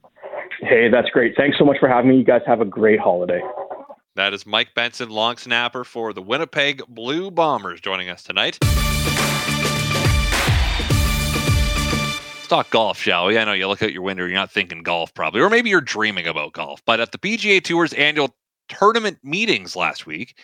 Hey, 0.63 0.89
that's 0.89 1.09
great. 1.11 1.37
Thanks 1.37 1.57
so 1.59 1.65
much 1.65 1.77
for 1.79 1.89
having 1.89 2.11
me. 2.11 2.17
You 2.17 2.25
guys 2.25 2.43
have 2.45 2.61
a 2.61 2.65
great 2.65 2.99
holiday. 2.99 3.41
That 4.17 4.35
is 4.35 4.45
Mike 4.45 4.75
Benson, 4.75 5.11
long 5.11 5.37
snapper 5.37 5.85
for 5.85 6.13
the 6.13 6.23
Winnipeg 6.23 6.83
Blue 6.89 7.31
Bombers, 7.31 7.81
joining 7.81 8.11
us 8.11 8.25
tonight. 8.25 8.59
Let's 12.35 12.49
talk 12.49 12.69
golf, 12.71 12.99
shall 12.99 13.27
we? 13.27 13.39
I 13.39 13.45
know 13.45 13.53
you 13.53 13.69
look 13.69 13.81
out 13.81 13.93
your 13.93 14.03
window, 14.03 14.25
you're 14.25 14.35
not 14.35 14.51
thinking 14.51 14.83
golf 14.83 15.15
probably, 15.15 15.41
or 15.41 15.49
maybe 15.49 15.71
you're 15.71 15.81
dreaming 15.81 16.27
about 16.27 16.53
golf. 16.53 16.83
But 16.85 16.99
at 16.99 17.13
the 17.13 17.19
PGA 17.19 17.63
Tour's 17.63 17.93
annual 17.93 18.35
tournament 18.69 19.19
meetings 19.23 19.77
last 19.77 20.05
week, 20.05 20.37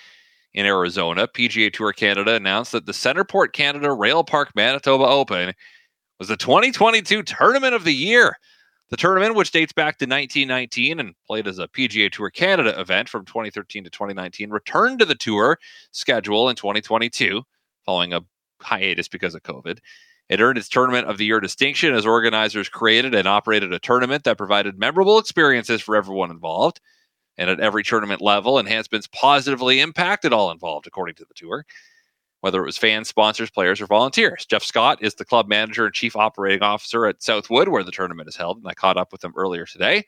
in 0.56 0.64
Arizona, 0.64 1.28
PGA 1.28 1.70
Tour 1.70 1.92
Canada 1.92 2.34
announced 2.34 2.72
that 2.72 2.86
the 2.86 2.92
CentrePort 2.92 3.52
Canada 3.52 3.92
Rail 3.92 4.24
Park 4.24 4.50
Manitoba 4.56 5.04
Open 5.04 5.52
was 6.18 6.28
the 6.28 6.36
2022 6.36 7.22
Tournament 7.22 7.74
of 7.74 7.84
the 7.84 7.92
Year. 7.92 8.38
The 8.88 8.96
tournament, 8.96 9.34
which 9.34 9.50
dates 9.50 9.72
back 9.72 9.98
to 9.98 10.06
1919 10.06 10.98
and 10.98 11.14
played 11.26 11.46
as 11.46 11.58
a 11.58 11.68
PGA 11.68 12.10
Tour 12.10 12.30
Canada 12.30 12.80
event 12.80 13.08
from 13.08 13.26
2013 13.26 13.84
to 13.84 13.90
2019, 13.90 14.48
returned 14.50 15.00
to 15.00 15.04
the 15.04 15.14
tour 15.14 15.58
schedule 15.90 16.48
in 16.48 16.56
2022 16.56 17.42
following 17.84 18.14
a 18.14 18.22
hiatus 18.62 19.08
because 19.08 19.34
of 19.34 19.42
COVID. 19.42 19.78
It 20.30 20.40
earned 20.40 20.56
its 20.56 20.68
Tournament 20.68 21.06
of 21.06 21.18
the 21.18 21.26
Year 21.26 21.40
distinction 21.40 21.94
as 21.94 22.06
organizers 22.06 22.68
created 22.68 23.14
and 23.14 23.28
operated 23.28 23.72
a 23.72 23.78
tournament 23.78 24.24
that 24.24 24.38
provided 24.38 24.78
memorable 24.78 25.18
experiences 25.18 25.82
for 25.82 25.96
everyone 25.96 26.30
involved. 26.30 26.80
And 27.38 27.50
at 27.50 27.60
every 27.60 27.82
tournament 27.82 28.20
level, 28.20 28.58
enhancements 28.58 29.06
positively 29.06 29.80
impacted 29.80 30.32
all 30.32 30.50
involved, 30.50 30.86
according 30.86 31.16
to 31.16 31.24
the 31.24 31.34
tour, 31.34 31.66
whether 32.40 32.62
it 32.62 32.66
was 32.66 32.78
fans, 32.78 33.08
sponsors, 33.08 33.50
players, 33.50 33.80
or 33.80 33.86
volunteers. 33.86 34.46
Jeff 34.46 34.62
Scott 34.62 35.02
is 35.02 35.14
the 35.14 35.24
club 35.24 35.48
manager 35.48 35.84
and 35.84 35.94
chief 35.94 36.16
operating 36.16 36.62
officer 36.62 37.06
at 37.06 37.22
Southwood, 37.22 37.68
where 37.68 37.82
the 37.84 37.92
tournament 37.92 38.28
is 38.28 38.36
held, 38.36 38.58
and 38.58 38.66
I 38.66 38.74
caught 38.74 38.96
up 38.96 39.12
with 39.12 39.22
him 39.22 39.34
earlier 39.36 39.66
today. 39.66 40.04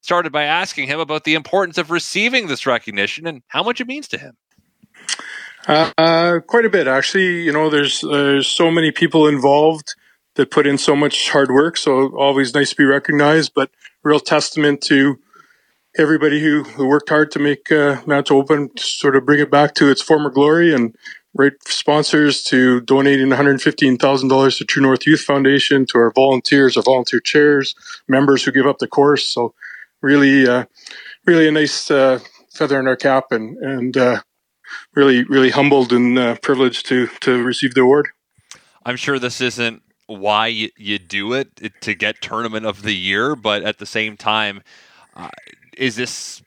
Started 0.00 0.32
by 0.32 0.42
asking 0.42 0.86
him 0.86 1.00
about 1.00 1.24
the 1.24 1.34
importance 1.34 1.78
of 1.78 1.90
receiving 1.90 2.46
this 2.46 2.66
recognition 2.66 3.26
and 3.26 3.42
how 3.48 3.62
much 3.62 3.80
it 3.80 3.86
means 3.86 4.08
to 4.08 4.18
him. 4.18 4.36
Uh, 5.66 5.90
uh, 5.96 6.40
quite 6.40 6.66
a 6.66 6.70
bit, 6.70 6.86
actually. 6.86 7.42
You 7.42 7.52
know, 7.52 7.70
there's 7.70 8.02
there's 8.02 8.46
so 8.46 8.70
many 8.70 8.90
people 8.90 9.26
involved 9.26 9.94
that 10.34 10.50
put 10.50 10.66
in 10.66 10.76
so 10.78 10.94
much 10.94 11.30
hard 11.30 11.50
work. 11.50 11.76
So 11.76 12.14
always 12.16 12.54
nice 12.54 12.70
to 12.70 12.76
be 12.76 12.84
recognized, 12.84 13.52
but 13.54 13.70
real 14.02 14.20
testament 14.20 14.82
to 14.82 15.18
everybody 15.96 16.40
who, 16.40 16.64
who 16.64 16.86
worked 16.86 17.08
hard 17.08 17.30
to 17.32 17.38
make 17.38 17.70
uh, 17.70 18.00
Manitoba 18.06 18.40
Open 18.40 18.70
sort 18.76 19.16
of 19.16 19.24
bring 19.24 19.40
it 19.40 19.50
back 19.50 19.74
to 19.74 19.90
its 19.90 20.02
former 20.02 20.30
glory 20.30 20.74
and 20.74 20.94
great 21.36 21.54
sponsors 21.66 22.42
to 22.44 22.80
donating 22.82 23.28
$115,000 23.28 24.58
to 24.58 24.64
True 24.64 24.82
North 24.82 25.06
Youth 25.06 25.20
Foundation, 25.20 25.86
to 25.86 25.98
our 25.98 26.12
volunteers, 26.12 26.76
our 26.76 26.82
volunteer 26.82 27.20
chairs, 27.20 27.74
members 28.08 28.44
who 28.44 28.52
give 28.52 28.66
up 28.66 28.78
the 28.78 28.86
course. 28.86 29.28
So 29.28 29.54
really, 30.00 30.46
uh, 30.46 30.64
really 31.26 31.48
a 31.48 31.52
nice 31.52 31.90
uh, 31.90 32.20
feather 32.52 32.78
in 32.78 32.86
our 32.86 32.96
cap 32.96 33.32
and, 33.32 33.56
and 33.58 33.96
uh, 33.96 34.22
really, 34.94 35.24
really 35.24 35.50
humbled 35.50 35.92
and 35.92 36.18
uh, 36.18 36.36
privileged 36.36 36.86
to, 36.86 37.08
to 37.20 37.42
receive 37.42 37.74
the 37.74 37.82
award. 37.82 38.08
I'm 38.84 38.96
sure 38.96 39.18
this 39.18 39.40
isn't 39.40 39.82
why 40.06 40.48
you, 40.48 40.70
you 40.76 40.98
do 40.98 41.32
it, 41.32 41.48
it 41.60 41.72
to 41.80 41.94
get 41.94 42.20
tournament 42.20 42.66
of 42.66 42.82
the 42.82 42.94
year, 42.94 43.34
but 43.34 43.62
at 43.62 43.78
the 43.78 43.86
same 43.86 44.16
time, 44.16 44.62
uh, 45.16 45.30
is 45.78 45.96
this 45.96 46.42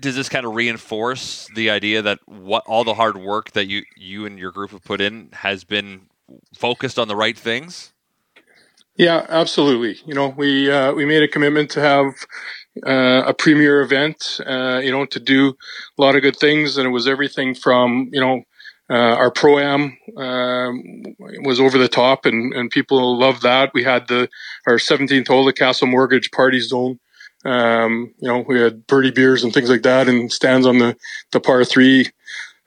does 0.00 0.14
this 0.14 0.28
kind 0.28 0.44
of 0.44 0.54
reinforce 0.54 1.48
the 1.54 1.70
idea 1.70 2.02
that 2.02 2.18
what 2.26 2.64
all 2.66 2.84
the 2.84 2.94
hard 2.94 3.16
work 3.16 3.52
that 3.52 3.66
you 3.66 3.82
you 3.96 4.26
and 4.26 4.38
your 4.38 4.50
group 4.50 4.70
have 4.70 4.84
put 4.84 5.00
in 5.00 5.30
has 5.32 5.64
been 5.64 6.02
focused 6.54 6.98
on 6.98 7.08
the 7.08 7.16
right 7.16 7.38
things? 7.38 7.92
Yeah, 8.96 9.24
absolutely. 9.28 9.98
You 10.06 10.14
know, 10.14 10.28
we 10.28 10.70
uh, 10.70 10.92
we 10.92 11.06
made 11.06 11.22
a 11.22 11.28
commitment 11.28 11.70
to 11.70 11.80
have 11.80 12.14
uh, 12.86 13.24
a 13.26 13.34
premier 13.34 13.80
event. 13.80 14.40
Uh, 14.46 14.80
you 14.82 14.90
know, 14.90 15.06
to 15.06 15.20
do 15.20 15.56
a 15.98 16.02
lot 16.02 16.14
of 16.14 16.22
good 16.22 16.36
things, 16.36 16.76
and 16.76 16.86
it 16.86 16.90
was 16.90 17.08
everything 17.08 17.54
from 17.54 18.08
you 18.12 18.20
know. 18.20 18.42
Uh, 18.90 19.14
our 19.16 19.30
pro 19.30 19.58
am 19.58 19.96
um, 20.18 21.02
was 21.44 21.58
over 21.58 21.78
the 21.78 21.88
top, 21.88 22.26
and, 22.26 22.52
and 22.52 22.68
people 22.68 23.18
loved 23.18 23.40
that. 23.40 23.72
We 23.72 23.84
had 23.84 24.06
the 24.08 24.28
our 24.66 24.74
17th 24.74 25.28
hole, 25.28 25.46
the 25.46 25.52
Castle 25.54 25.86
Mortgage 25.86 26.30
Party 26.30 26.60
Zone, 26.60 26.98
um, 27.44 28.14
you 28.18 28.28
know, 28.28 28.44
we 28.46 28.60
had 28.60 28.86
birdie 28.86 29.10
beers 29.10 29.42
and 29.42 29.52
things 29.52 29.70
like 29.70 29.82
that, 29.82 30.08
and 30.08 30.32
stands 30.32 30.66
on 30.66 30.78
the 30.78 30.96
the 31.32 31.40
par 31.40 31.64
three, 31.64 32.06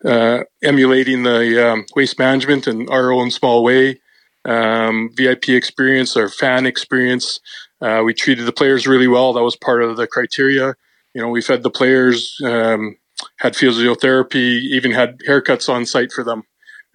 uh, 0.03 0.39
emulating 0.63 1.23
the 1.23 1.71
um, 1.71 1.85
waste 1.95 2.19
management 2.19 2.67
in 2.67 2.89
our 2.89 3.11
own 3.11 3.31
small 3.31 3.63
way. 3.63 3.99
Um, 4.43 5.09
VIP 5.15 5.49
experience, 5.49 6.15
our 6.15 6.29
fan 6.29 6.65
experience. 6.65 7.39
Uh, 7.81 8.01
we 8.05 8.13
treated 8.13 8.45
the 8.45 8.51
players 8.51 8.85
really 8.85 9.07
well. 9.07 9.33
That 9.33 9.43
was 9.43 9.55
part 9.55 9.81
of 9.81 9.97
the 9.97 10.07
criteria. 10.07 10.75
You 11.13 11.21
know, 11.21 11.29
we 11.29 11.41
fed 11.41 11.63
the 11.63 11.71
players, 11.71 12.39
um, 12.43 12.97
had 13.37 13.53
physiotherapy, 13.53 14.59
even 14.59 14.91
had 14.91 15.19
haircuts 15.27 15.67
on 15.67 15.85
site 15.85 16.11
for 16.11 16.23
them. 16.23 16.43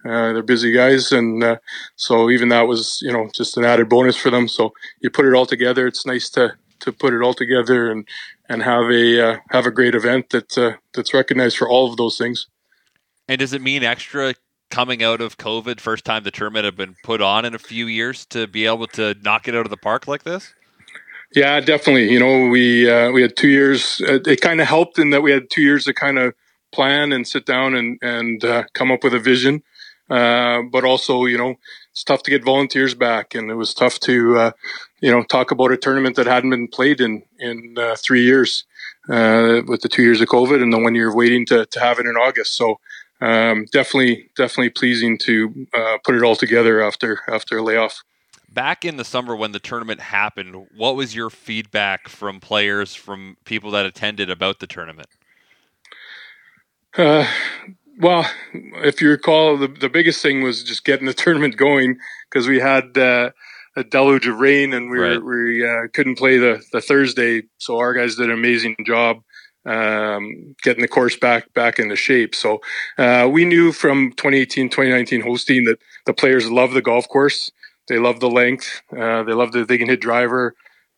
Uh, 0.05 0.33
they're 0.33 0.43
busy 0.43 0.71
guys, 0.71 1.11
and 1.11 1.43
uh, 1.43 1.57
so 1.95 2.29
even 2.29 2.49
that 2.49 2.67
was, 2.67 2.99
you 3.01 3.11
know, 3.11 3.29
just 3.33 3.57
an 3.57 3.65
added 3.65 3.89
bonus 3.89 4.15
for 4.15 4.29
them. 4.29 4.47
So 4.47 4.73
you 4.99 5.09
put 5.09 5.25
it 5.25 5.33
all 5.33 5.45
together. 5.45 5.85
It's 5.87 6.05
nice 6.05 6.29
to 6.31 6.55
to 6.81 6.91
put 6.91 7.13
it 7.13 7.21
all 7.21 7.33
together 7.33 7.91
and 7.91 8.07
and 8.49 8.63
have 8.63 8.89
a 8.91 9.29
uh, 9.29 9.37
have 9.49 9.65
a 9.65 9.71
great 9.71 9.95
event 9.95 10.29
that 10.31 10.57
uh, 10.57 10.73
that's 10.93 11.13
recognized 11.13 11.57
for 11.57 11.69
all 11.69 11.89
of 11.89 11.97
those 11.97 12.17
things. 12.17 12.47
And 13.27 13.39
does 13.39 13.53
it 13.53 13.61
mean 13.61 13.83
extra 13.83 14.33
coming 14.69 15.03
out 15.03 15.21
of 15.21 15.37
COVID, 15.37 15.79
first 15.79 16.05
time 16.05 16.23
the 16.23 16.31
tournament 16.31 16.65
had 16.65 16.75
been 16.75 16.95
put 17.03 17.21
on 17.21 17.45
in 17.45 17.53
a 17.53 17.59
few 17.59 17.85
years, 17.85 18.25
to 18.27 18.47
be 18.47 18.65
able 18.65 18.87
to 18.87 19.15
knock 19.21 19.47
it 19.47 19.55
out 19.55 19.65
of 19.65 19.69
the 19.69 19.77
park 19.77 20.07
like 20.07 20.23
this? 20.23 20.53
Yeah, 21.33 21.59
definitely. 21.59 22.11
You 22.11 22.19
know, 22.19 22.49
we 22.49 22.89
uh, 22.89 23.11
we 23.11 23.21
had 23.21 23.37
two 23.37 23.47
years. 23.47 24.01
It, 24.01 24.41
kind 24.41 24.59
of 24.59 24.67
helped 24.67 24.99
in 24.99 25.11
that 25.11 25.21
we 25.21 25.31
had 25.31 25.49
two 25.49 25.61
years 25.61 25.85
to 25.85 25.93
kind 25.93 26.17
of 26.19 26.33
plan 26.73 27.11
and 27.11 27.27
sit 27.27 27.45
down 27.45 27.75
and 27.75 27.99
and 28.01 28.43
uh, 28.43 28.63
come 28.73 28.91
up 28.91 29.03
with 29.03 29.13
a 29.13 29.19
vision. 29.19 29.63
Uh, 30.11 30.63
but 30.69 30.83
also, 30.83 31.25
you 31.25 31.37
know, 31.37 31.55
it's 31.91 32.03
tough 32.03 32.21
to 32.23 32.31
get 32.31 32.43
volunteers 32.43 32.93
back, 32.93 33.33
and 33.33 33.49
it 33.49 33.55
was 33.55 33.73
tough 33.73 33.97
to, 34.01 34.37
uh, 34.37 34.51
you 34.99 35.09
know, 35.09 35.23
talk 35.23 35.51
about 35.51 35.71
a 35.71 35.77
tournament 35.77 36.17
that 36.17 36.27
hadn't 36.27 36.49
been 36.49 36.67
played 36.67 36.99
in 36.99 37.23
in 37.39 37.75
uh, 37.77 37.95
three 37.95 38.23
years, 38.23 38.65
uh, 39.09 39.61
with 39.67 39.81
the 39.81 39.89
two 39.89 40.03
years 40.03 40.19
of 40.19 40.27
COVID 40.27 40.61
and 40.61 40.73
the 40.73 40.79
one 40.79 40.95
year 40.95 41.09
of 41.09 41.15
waiting 41.15 41.45
to 41.45 41.65
to 41.65 41.79
have 41.79 41.97
it 41.99 42.05
in 42.05 42.15
August. 42.15 42.57
So. 42.57 42.79
Um, 43.23 43.67
definitely, 43.71 44.31
definitely 44.35 44.71
pleasing 44.71 45.15
to 45.19 45.67
uh, 45.75 45.99
put 46.03 46.15
it 46.15 46.23
all 46.23 46.35
together 46.35 46.81
after 46.81 47.19
after 47.27 47.59
a 47.59 47.61
layoff. 47.61 48.01
Back 48.51 48.83
in 48.83 48.97
the 48.97 49.05
summer 49.05 49.35
when 49.35 49.51
the 49.51 49.59
tournament 49.59 50.01
happened, 50.01 50.69
what 50.75 50.95
was 50.95 51.15
your 51.15 51.29
feedback 51.29 52.09
from 52.09 52.39
players, 52.39 52.95
from 52.95 53.37
people 53.45 53.69
that 53.71 53.85
attended 53.85 54.31
about 54.31 54.59
the 54.59 54.65
tournament? 54.65 55.07
Well, 58.01 58.27
if 58.83 58.99
you 58.99 59.11
recall, 59.11 59.57
the, 59.57 59.67
the 59.67 59.87
biggest 59.87 60.23
thing 60.23 60.41
was 60.41 60.63
just 60.63 60.83
getting 60.85 61.05
the 61.05 61.13
tournament 61.23 61.55
going 61.55 61.97
because 62.29 62.47
we 62.47 62.59
had 62.59 62.97
uh, 62.97 63.29
a 63.75 63.83
deluge 63.83 64.25
of 64.25 64.39
rain 64.39 64.73
and 64.73 64.89
we 64.89 64.97
right. 64.97 65.21
were, 65.21 65.45
we 65.45 65.63
uh, 65.63 65.87
couldn't 65.93 66.17
play 66.17 66.39
the, 66.39 66.63
the 66.73 66.81
Thursday. 66.81 67.43
So 67.59 67.77
our 67.77 67.93
guys 67.93 68.15
did 68.15 68.25
an 68.25 68.33
amazing 68.33 68.77
job 68.87 69.17
um, 69.67 70.55
getting 70.63 70.81
the 70.81 70.87
course 70.87 71.15
back 71.15 71.53
back 71.53 71.77
into 71.77 71.95
shape. 71.95 72.33
So 72.33 72.61
uh, 72.97 73.29
we 73.31 73.45
knew 73.45 73.71
from 73.71 74.11
2018, 74.13 74.69
2019 74.69 75.21
hosting 75.21 75.65
that 75.65 75.77
the 76.07 76.13
players 76.13 76.49
love 76.49 76.73
the 76.73 76.81
golf 76.81 77.07
course. 77.07 77.51
They 77.87 77.99
love 77.99 78.19
the 78.19 78.29
length. 78.29 78.81
Uh, 78.91 79.21
they 79.21 79.33
love 79.33 79.51
that 79.51 79.67
they 79.67 79.77
can 79.77 79.87
hit 79.87 80.01
driver. 80.01 80.55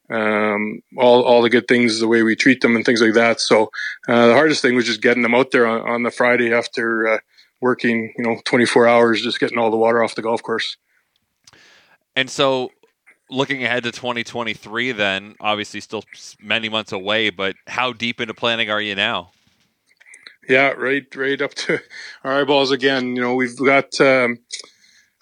Um, 0.10 0.82
all 0.98 1.24
all 1.24 1.42
the 1.42 1.50
good 1.50 1.68
things, 1.68 2.00
the 2.00 2.08
way 2.08 2.24
we 2.24 2.36
treat 2.36 2.62
them, 2.62 2.76
and 2.76 2.86
things 2.86 3.02
like 3.02 3.14
that. 3.14 3.40
So 3.40 3.70
uh, 4.08 4.28
the 4.28 4.34
hardest 4.34 4.62
thing 4.62 4.76
was 4.76 4.86
just 4.86 5.02
getting 5.02 5.24
them 5.24 5.36
out 5.36 5.52
there 5.52 5.66
on, 5.66 5.82
on 5.82 6.04
the 6.04 6.12
Friday 6.12 6.54
after 6.54 7.08
uh, 7.08 7.18
working, 7.62 8.14
you 8.18 8.24
know, 8.24 8.40
24 8.46 8.88
hours, 8.88 9.22
just 9.22 9.40
getting 9.40 9.58
all 9.58 9.72
the 9.72 9.78
water 9.78 10.04
off 10.04 10.16
the 10.16 10.22
golf 10.22 10.44
course. 10.44 10.78
And 12.16 12.30
so, 12.30 12.70
looking 13.30 13.64
ahead 13.64 13.84
to 13.84 13.92
2023, 13.92 14.92
then 14.92 15.36
obviously 15.40 15.80
still 15.80 16.04
many 16.40 16.70
months 16.70 16.92
away, 16.92 17.30
but 17.30 17.56
how 17.68 17.94
deep 17.94 18.22
into 18.22 18.34
planning 18.34 18.70
are 18.70 18.82
you 18.82 18.96
now? 18.96 19.32
Yeah, 20.48 20.72
right, 20.72 21.04
right 21.16 21.42
up 21.42 21.54
to 21.54 21.80
our 22.24 22.42
eyeballs 22.42 22.72
again. 22.72 23.16
You 23.16 23.22
know, 23.22 23.36
we've 23.36 23.58
got. 23.58 24.00
Um, 24.00 24.40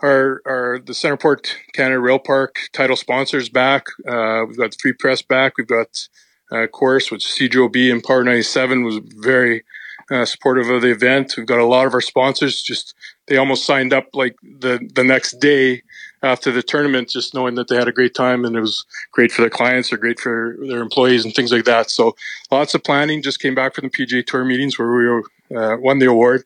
our, 0.02 0.42
our 0.46 0.80
the 0.80 0.94
CentrePort 0.94 1.54
Canada 1.74 2.00
Rail 2.00 2.20
Park 2.20 2.58
title 2.74 2.96
sponsors 2.96 3.50
back. 3.50 3.88
Uh, 4.08 4.44
we've 4.48 4.58
got 4.58 4.72
the 4.72 4.78
Free 4.82 4.94
Press 4.94 5.22
back. 5.22 5.58
We've 5.58 5.68
got 5.68 6.08
uh, 6.52 6.68
course, 6.68 7.12
which 7.12 7.26
CJOB 7.26 7.92
and 7.92 8.04
Power 8.04 8.24
97 8.24 8.84
was 8.84 9.00
very 9.04 9.64
uh, 10.12 10.26
supportive 10.26 10.70
of 10.70 10.82
the 10.82 10.92
event. 10.92 11.36
We've 11.38 11.46
got 11.46 11.60
a 11.60 11.66
lot 11.66 11.88
of 11.88 11.94
our 11.94 12.02
sponsors 12.02 12.62
just 12.62 12.94
they 13.28 13.38
almost 13.38 13.66
signed 13.66 13.94
up 13.94 14.08
like 14.14 14.36
the 14.42 14.80
the 14.94 15.04
next 15.04 15.40
day 15.40 15.84
after 16.24 16.52
the 16.52 16.62
tournament, 16.62 17.10
just 17.10 17.34
knowing 17.34 17.56
that 17.56 17.68
they 17.68 17.76
had 17.76 17.88
a 17.88 17.94
great 17.94 18.14
time 18.14 18.46
and 18.46 18.56
it 18.56 18.62
was 18.62 18.86
great 19.12 19.32
for 19.32 19.42
their 19.42 19.50
clients 19.50 19.92
or 19.92 19.98
great 19.98 20.20
for 20.20 20.58
their 20.68 20.82
employees 20.82 21.26
and 21.26 21.34
things 21.34 21.52
like 21.52 21.66
that. 21.66 21.90
So 21.90 22.16
lots 22.52 22.76
of 22.76 22.84
planning. 22.84 23.24
Just 23.24 23.40
came 23.40 23.56
back 23.56 23.74
from 23.74 23.86
the 23.86 23.90
PGA 23.90 24.26
Tour 24.26 24.46
meetings 24.46 24.78
where 24.78 24.92
we 24.92 25.08
were, 25.08 25.24
uh, 25.56 25.78
won 25.78 26.00
the 26.00 26.08
award 26.08 26.44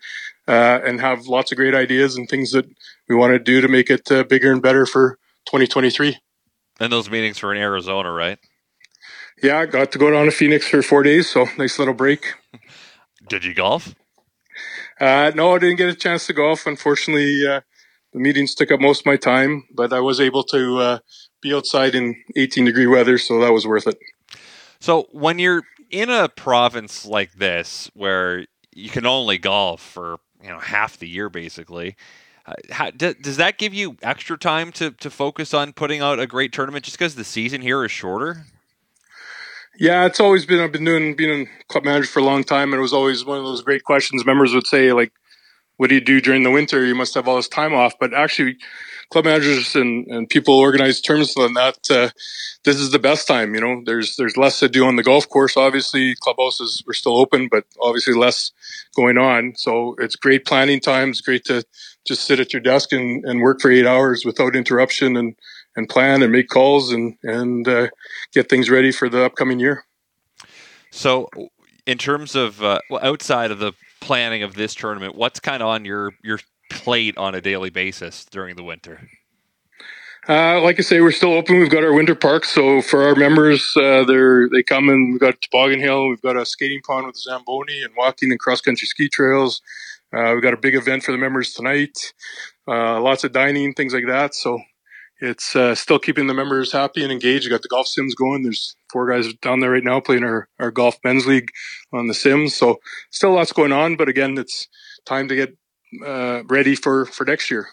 uh, 0.47 0.79
and 0.85 1.01
have 1.01 1.27
lots 1.27 1.51
of 1.51 1.57
great 1.57 1.75
ideas 1.75 2.15
and 2.15 2.29
things 2.29 2.51
that 2.51 2.65
we 3.07 3.15
want 3.15 3.33
to 3.33 3.39
do 3.39 3.61
to 3.61 3.67
make 3.67 3.89
it 3.89 4.11
uh, 4.11 4.23
bigger 4.23 4.51
and 4.51 4.61
better 4.61 4.85
for 4.85 5.17
2023. 5.45 6.17
And 6.79 6.91
those 6.91 7.09
meetings 7.09 7.41
were 7.41 7.53
in 7.53 7.61
Arizona, 7.61 8.11
right? 8.11 8.39
Yeah, 9.41 9.59
I 9.59 9.65
got 9.65 9.91
to 9.91 9.99
go 9.99 10.11
down 10.11 10.25
to 10.25 10.31
Phoenix 10.31 10.67
for 10.67 10.81
four 10.81 11.03
days, 11.03 11.29
so 11.29 11.45
nice 11.57 11.77
little 11.77 11.93
break. 11.93 12.33
Did 13.29 13.43
you 13.43 13.53
golf? 13.53 13.95
Uh, 14.99 15.31
no, 15.35 15.55
I 15.55 15.59
didn't 15.59 15.77
get 15.77 15.89
a 15.89 15.95
chance 15.95 16.27
to 16.27 16.33
golf. 16.33 16.65
Unfortunately, 16.65 17.45
uh, 17.45 17.61
the 18.13 18.19
meetings 18.19 18.55
took 18.55 18.71
up 18.71 18.79
most 18.79 19.01
of 19.01 19.05
my 19.05 19.17
time, 19.17 19.65
but 19.73 19.91
I 19.91 19.99
was 19.99 20.21
able 20.21 20.43
to 20.45 20.77
uh, 20.77 20.99
be 21.41 21.53
outside 21.53 21.95
in 21.95 22.15
18 22.35 22.65
degree 22.65 22.87
weather, 22.87 23.17
so 23.17 23.39
that 23.41 23.51
was 23.51 23.67
worth 23.67 23.87
it. 23.87 23.97
So 24.79 25.07
when 25.11 25.39
you're 25.39 25.63
in 25.89 26.09
a 26.09 26.29
province 26.29 27.05
like 27.05 27.33
this, 27.33 27.89
where 27.93 28.45
you 28.73 28.89
can 28.89 29.05
only 29.05 29.37
golf 29.37 29.81
for 29.81 30.17
you 30.41 30.49
know 30.49 30.59
half 30.59 30.97
the 30.97 31.07
year 31.07 31.29
basically. 31.29 31.95
Uh, 32.47 32.53
how, 32.71 32.91
does 32.91 33.37
that 33.37 33.57
give 33.57 33.73
you 33.73 33.97
extra 34.03 34.37
time 34.37 34.71
to, 34.71 34.91
to 34.91 35.09
focus 35.09 35.53
on 35.53 35.73
putting 35.73 36.01
out 36.01 36.19
a 36.19 36.27
great 36.27 36.53
tournament 36.53 36.85
just 36.85 36.97
because 36.97 37.15
the 37.15 37.23
season 37.23 37.61
here 37.61 37.83
is 37.83 37.91
shorter? 37.91 38.45
Yeah, 39.77 40.05
it's 40.05 40.19
always 40.19 40.45
been. 40.45 40.59
I've 40.59 40.71
been 40.71 40.85
doing 40.85 41.15
being 41.15 41.47
a 41.47 41.63
club 41.67 41.83
manager 41.83 42.07
for 42.07 42.19
a 42.19 42.23
long 42.23 42.43
time, 42.43 42.71
and 42.71 42.79
it 42.79 42.81
was 42.81 42.93
always 42.93 43.25
one 43.25 43.39
of 43.39 43.43
those 43.43 43.61
great 43.61 43.83
questions. 43.83 44.25
Members 44.25 44.53
would 44.53 44.67
say, 44.67 44.93
like, 44.93 45.11
"What 45.75 45.89
do 45.89 45.95
you 45.95 46.01
do 46.01 46.21
during 46.21 46.43
the 46.43 46.51
winter? 46.51 46.85
You 46.85 46.95
must 46.95 47.13
have 47.15 47.27
all 47.27 47.35
this 47.35 47.49
time 47.49 47.73
off." 47.73 47.93
But 47.99 48.13
actually, 48.13 48.55
club 49.09 49.25
managers 49.25 49.75
and, 49.75 50.07
and 50.07 50.29
people 50.29 50.53
organize 50.53 51.01
tournaments 51.01 51.35
and 51.35 51.57
that. 51.57 51.77
Uh, 51.91 52.09
this 52.63 52.77
is 52.77 52.91
the 52.91 52.99
best 52.99 53.27
time. 53.27 53.53
You 53.53 53.61
know, 53.61 53.81
there's 53.85 54.15
there's 54.15 54.37
less 54.37 54.59
to 54.59 54.69
do 54.69 54.85
on 54.85 54.95
the 54.95 55.03
golf 55.03 55.29
course. 55.29 55.55
Obviously, 55.57 56.15
clubhouses 56.15 56.83
were 56.87 56.93
still 56.93 57.17
open, 57.17 57.47
but 57.49 57.65
obviously 57.81 58.13
less 58.13 58.51
going 58.95 59.17
on. 59.17 59.53
So 59.55 59.95
it's 59.99 60.15
great 60.15 60.45
planning 60.45 60.79
times. 60.79 61.21
Great 61.21 61.45
to 61.45 61.63
just 62.05 62.25
sit 62.25 62.39
at 62.39 62.53
your 62.53 62.61
desk 62.61 62.91
and, 62.93 63.23
and 63.25 63.41
work 63.41 63.59
for 63.59 63.71
eight 63.71 63.85
hours 63.85 64.25
without 64.25 64.55
interruption 64.55 65.17
and 65.17 65.35
and 65.75 65.89
plan 65.89 66.23
and 66.23 66.31
make 66.31 66.47
calls 66.47 66.91
and 66.91 67.17
and 67.23 67.67
uh, 67.67 67.87
get 68.33 68.49
things 68.49 68.69
ready 68.69 68.91
for 68.91 69.09
the 69.09 69.23
upcoming 69.23 69.59
year. 69.59 69.85
So, 70.91 71.29
in 71.85 71.97
terms 71.97 72.35
of 72.35 72.63
uh, 72.63 72.79
outside 73.01 73.51
of 73.51 73.59
the 73.59 73.73
planning 73.99 74.43
of 74.43 74.53
this 74.55 74.73
tournament, 74.75 75.15
what's 75.15 75.39
kind 75.39 75.61
of 75.61 75.67
on 75.67 75.85
your 75.85 76.13
your 76.23 76.39
plate 76.69 77.17
on 77.17 77.35
a 77.35 77.41
daily 77.41 77.69
basis 77.69 78.25
during 78.25 78.55
the 78.55 78.63
winter? 78.63 79.09
Uh, 80.27 80.59
like 80.61 80.79
I 80.79 80.81
say, 80.81 81.01
we're 81.01 81.11
still 81.11 81.33
open. 81.33 81.59
We've 81.59 81.69
got 81.69 81.83
our 81.83 81.93
winter 81.93 82.15
parks. 82.15 82.49
So 82.49 82.81
for 82.81 83.03
our 83.03 83.15
members, 83.15 83.73
uh, 83.77 84.03
they 84.05 84.47
they 84.51 84.63
come 84.63 84.89
and 84.89 85.11
we've 85.11 85.19
got 85.19 85.39
toboggan 85.41 85.79
hill. 85.79 86.07
We've 86.09 86.21
got 86.21 86.35
a 86.35 86.45
skating 86.45 86.81
pond 86.81 87.05
with 87.05 87.15
Zamboni 87.15 87.83
and 87.83 87.93
walking 87.95 88.31
and 88.31 88.39
cross 88.39 88.61
country 88.61 88.87
ski 88.87 89.07
trails. 89.07 89.61
Uh, 90.15 90.31
we've 90.33 90.43
got 90.43 90.53
a 90.53 90.57
big 90.57 90.75
event 90.75 91.03
for 91.03 91.11
the 91.11 91.17
members 91.17 91.53
tonight. 91.53 92.13
Uh, 92.67 93.01
lots 93.01 93.23
of 93.23 93.31
dining, 93.31 93.73
things 93.73 93.93
like 93.93 94.07
that. 94.07 94.33
So 94.33 94.59
it's 95.21 95.55
uh, 95.55 95.75
still 95.75 95.99
keeping 95.99 96.27
the 96.27 96.33
members 96.33 96.71
happy 96.71 97.03
and 97.03 97.11
engaged. 97.11 97.45
We 97.45 97.49
got 97.49 97.61
the 97.61 97.67
golf 97.67 97.87
sims 97.87 98.15
going. 98.15 98.43
There's 98.43 98.75
four 98.91 99.09
guys 99.09 99.33
down 99.35 99.59
there 99.59 99.71
right 99.71 99.83
now 99.83 99.99
playing 99.99 100.23
our, 100.23 100.47
our 100.59 100.71
golf 100.71 100.97
men's 101.03 101.25
league 101.25 101.49
on 101.93 102.07
the 102.07 102.13
sims. 102.13 102.55
So 102.55 102.79
still 103.11 103.33
lots 103.33 103.51
going 103.51 103.71
on, 103.71 103.95
but 103.95 104.09
again, 104.09 104.37
it's 104.37 104.67
time 105.05 105.27
to 105.27 105.35
get 105.35 105.57
uh, 106.05 106.43
ready 106.47 106.75
for 106.75 107.05
for 107.05 107.25
next 107.25 107.49
year. 107.49 107.69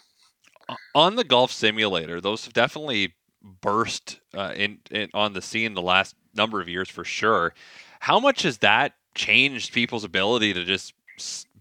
On 0.95 1.15
the 1.15 1.23
golf 1.23 1.51
simulator, 1.51 2.21
those 2.21 2.45
have 2.45 2.53
definitely 2.53 3.15
burst 3.41 4.21
uh, 4.33 4.53
in, 4.55 4.79
in 4.89 5.09
on 5.13 5.33
the 5.33 5.41
scene 5.41 5.73
the 5.73 5.81
last 5.81 6.15
number 6.33 6.61
of 6.61 6.69
years 6.69 6.89
for 6.89 7.03
sure. 7.03 7.53
How 7.99 8.19
much 8.19 8.43
has 8.43 8.59
that 8.59 8.93
changed 9.15 9.73
people's 9.73 10.03
ability 10.03 10.53
to 10.53 10.63
just 10.63 10.93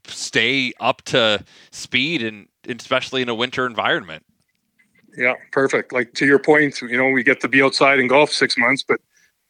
stay 0.07 0.73
up 0.81 1.03
to 1.03 1.45
speed 1.71 2.23
and 2.23 2.47
especially 2.69 3.23
in 3.23 3.29
a 3.29 3.35
winter 3.35 3.67
environment? 3.67 4.25
Yeah, 5.17 5.35
perfect. 5.51 5.93
Like 5.93 6.15
to 6.15 6.27
your 6.27 6.39
point, 6.39 6.81
you 6.81 6.97
know, 6.97 7.11
we 7.11 7.23
get 7.23 7.41
to 7.41 7.49
be 7.49 7.63
outside 7.63 7.99
and 7.99 8.09
golf 8.09 8.31
six 8.33 8.57
months, 8.57 8.83
but 8.83 9.01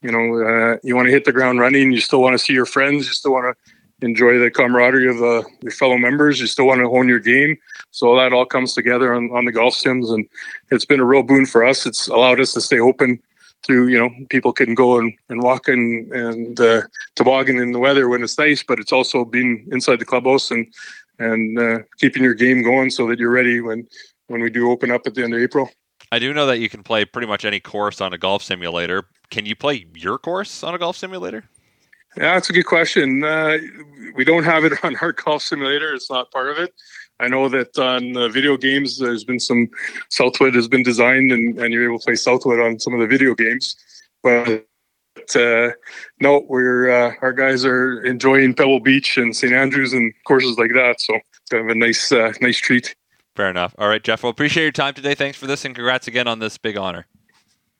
you 0.03 0.11
know, 0.11 0.43
uh, 0.43 0.79
you 0.83 0.97
want 0.97 1.07
to 1.07 1.13
hit 1.13 1.25
the 1.25 1.33
ground 1.33 1.61
running. 1.61 1.93
You 1.93 2.01
still 2.01 2.21
want 2.21 2.35
to 2.35 2.39
see 2.39 2.53
your 2.53 2.67
friends. 2.67 3.07
You 3.07 3.13
still 3.13 3.33
want 3.33 3.57
to 3.57 4.07
enjoy 4.07 4.39
the 4.39 4.51
camaraderie 4.51 5.09
of 5.09 5.23
uh, 5.23 5.49
your 5.63 5.71
fellow 5.71 5.97
members. 5.97 6.41
You 6.41 6.49
still 6.49 6.67
want 6.67 6.81
to 6.81 6.89
hone 6.89 7.09
your 7.09 7.21
game. 7.21 7.57
So 7.93 8.17
that 8.17 8.33
all 8.33 8.45
comes 8.45 8.75
together 8.75 9.15
on, 9.15 9.31
on 9.31 9.45
the 9.45 9.53
golf 9.53 9.75
sims. 9.75 10.11
And 10.11 10.29
it's 10.73 10.85
been 10.85 10.99
a 10.99 11.05
real 11.05 11.23
boon 11.23 11.47
for 11.47 11.65
us. 11.65 11.87
It's 11.87 12.09
allowed 12.09 12.41
us 12.41 12.53
to 12.55 12.61
stay 12.61 12.81
open 12.81 13.23
through, 13.65 13.89
you 13.89 13.99
know, 13.99 14.11
people 14.29 14.53
can 14.53 14.75
go 14.75 14.99
and, 14.99 15.13
and 15.29 15.43
walk 15.43 15.69
and, 15.69 16.13
and 16.13 16.61
uh, 16.61 16.83
toboggan 17.15 17.59
in 17.59 17.73
the 17.73 17.79
weather 17.79 18.09
when 18.09 18.23
it's 18.23 18.39
nice, 18.39 18.63
but 18.63 18.79
it's 18.79 18.93
also 18.93 19.25
being 19.25 19.67
inside 19.71 19.99
the 19.99 20.05
clubhouse 20.05 20.51
and, 20.51 20.67
and 21.19 21.59
uh, 21.59 21.79
keeping 21.99 22.23
your 22.23 22.35
game 22.35 22.63
going 22.63 22.91
so 22.91 23.07
that 23.09 23.19
you're 23.19 23.31
ready 23.31 23.61
when, 23.61 23.87
when 24.27 24.41
we 24.43 24.51
do 24.51 24.71
open 24.71 24.91
up 24.91 25.03
at 25.07 25.15
the 25.15 25.23
end 25.23 25.35
of 25.35 25.41
April. 25.41 25.71
I 26.11 26.19
do 26.19 26.35
know 26.35 26.47
that 26.47 26.59
you 26.59 26.69
can 26.69 26.83
play 26.83 27.05
pretty 27.05 27.29
much 27.29 27.45
any 27.45 27.61
course 27.61 28.01
on 28.01 28.13
a 28.13 28.19
golf 28.19 28.43
simulator. 28.43 29.05
Can 29.31 29.47
you 29.47 29.57
play 29.57 29.87
your 29.95 30.19
course 30.19 30.63
on 30.63 30.75
a 30.75 30.79
golf 30.79 30.97
simulator? 30.97 31.45
Yeah, 32.17 32.35
that's 32.35 32.51
a 32.51 32.53
good 32.53 32.67
question. 32.67 33.25
Uh, 33.25 33.59
we 34.15 34.25
don't 34.25 34.45
have 34.45 34.65
it 34.65 34.73
on 34.85 34.97
our 34.97 35.13
golf 35.13 35.43
simulator. 35.43 35.95
It's 35.95 36.11
not 36.11 36.31
part 36.31 36.51
of 36.51 36.59
it. 36.59 36.75
I 37.23 37.29
know 37.29 37.49
that 37.49 37.79
on 37.79 38.17
uh, 38.17 38.29
video 38.29 38.57
games, 38.57 38.99
there's 38.99 39.25
been 39.25 39.41
some 39.41 39.71
Southwood 40.11 40.55
has 40.55 40.69
been 40.69 40.83
designed, 40.83 41.31
and, 41.31 41.59
and 41.59 41.73
you're 41.73 41.85
able 41.85 41.99
to 42.01 42.05
play 42.05 42.17
Southwood 42.17 42.61
on 42.61 42.81
some 42.81 42.95
of 42.95 43.01
the 43.01 43.07
video 43.07 43.35
games. 43.35 43.77
But 44.23 44.67
uh, 45.37 45.71
no, 46.21 46.45
we're 46.49 46.91
uh, 46.91 47.15
our 47.23 47.33
guys 47.33 47.65
are 47.65 48.03
enjoying 48.05 48.55
Pebble 48.55 48.81
Beach 48.81 49.17
and 49.19 49.35
St 49.35 49.53
Andrews 49.53 49.93
and 49.93 50.13
courses 50.27 50.59
like 50.59 50.73
that. 50.73 51.01
So 51.01 51.15
kind 51.51 51.65
of 51.65 51.71
a 51.71 51.79
nice, 51.79 52.11
uh, 52.11 52.33
nice 52.41 52.59
treat. 52.59 52.95
Fair 53.37 53.49
enough. 53.49 53.75
All 53.79 53.89
right, 53.89 54.03
Jeff. 54.03 54.23
Well, 54.23 54.31
appreciate 54.31 54.65
your 54.65 54.73
time 54.73 54.95
today. 54.95 55.15
Thanks 55.15 55.39
for 55.39 55.47
this, 55.47 55.65
and 55.65 55.75
congrats 55.75 56.09
again 56.09 56.27
on 56.27 56.39
this 56.39 56.59
big 56.59 56.77
honor. 56.77 57.07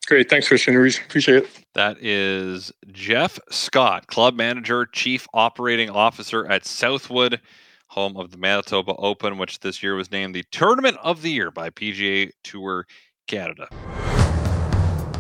Great. 0.07 0.29
Thanks, 0.29 0.49
Christian. 0.49 0.79
We 0.81 0.95
Appreciate 1.07 1.45
it. 1.45 1.49
That 1.75 1.97
is 2.01 2.73
Jeff 2.91 3.39
Scott, 3.51 4.09
club 4.09 4.35
manager, 4.35 4.87
chief 4.87 5.27
operating 5.33 5.91
officer 5.91 6.47
at 6.47 6.65
Southwood, 6.65 7.41
home 7.93 8.17
of 8.17 8.31
the 8.31 8.39
Manitoba 8.39 8.95
Open, 8.97 9.37
which 9.37 9.61
this 9.61 9.83
year 9.83 9.95
was 9.95 10.11
named 10.11 10.35
the 10.35 10.45
Tournament 10.51 10.97
of 11.03 11.21
the 11.21 11.31
Year 11.31 11.51
by 11.51 11.69
PGA 11.69 12.31
Tour 12.43 12.87
Canada. 13.27 13.69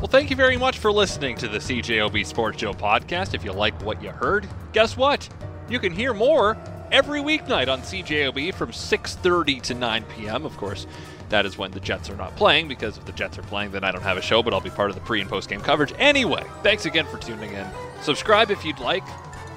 Well, 0.00 0.08
thank 0.08 0.30
you 0.30 0.36
very 0.36 0.56
much 0.56 0.78
for 0.78 0.90
listening 0.90 1.36
to 1.36 1.48
the 1.48 1.58
CJOB 1.58 2.24
Sports 2.24 2.60
Show 2.60 2.72
podcast. 2.72 3.34
If 3.34 3.44
you 3.44 3.52
like 3.52 3.80
what 3.82 4.02
you 4.02 4.08
heard, 4.08 4.48
guess 4.72 4.96
what? 4.96 5.28
You 5.68 5.78
can 5.78 5.92
hear 5.92 6.14
more 6.14 6.56
every 6.90 7.20
weeknight 7.20 7.70
on 7.70 7.82
CJOB 7.82 8.54
from 8.54 8.72
6:30 8.72 9.60
to 9.62 9.74
9 9.74 10.04
p.m. 10.04 10.46
Of 10.46 10.56
course, 10.56 10.86
that 11.28 11.44
is 11.44 11.58
when 11.58 11.72
the 11.72 11.80
Jets 11.80 12.08
are 12.08 12.16
not 12.16 12.34
playing, 12.36 12.68
because 12.68 12.96
if 12.96 13.04
the 13.04 13.12
Jets 13.12 13.38
are 13.38 13.42
playing, 13.42 13.70
then 13.72 13.84
I 13.84 13.92
don't 13.92 14.02
have 14.02 14.16
a 14.16 14.22
show, 14.22 14.42
but 14.42 14.54
I'll 14.54 14.60
be 14.60 14.70
part 14.70 14.88
of 14.88 14.96
the 14.96 15.02
pre 15.02 15.20
and 15.20 15.28
post 15.28 15.50
game 15.50 15.60
coverage. 15.60 15.92
Anyway, 15.98 16.44
thanks 16.62 16.86
again 16.86 17.04
for 17.06 17.18
tuning 17.18 17.52
in. 17.52 17.66
Subscribe 18.00 18.50
if 18.50 18.64
you'd 18.64 18.78
like. 18.78 19.04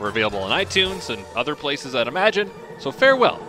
We're 0.01 0.09
available 0.09 0.39
on 0.39 0.51
iTunes 0.51 1.09
and 1.09 1.25
other 1.33 1.55
places, 1.55 1.95
I'd 1.95 2.07
imagine. 2.07 2.51
So 2.77 2.91
farewell, 2.91 3.39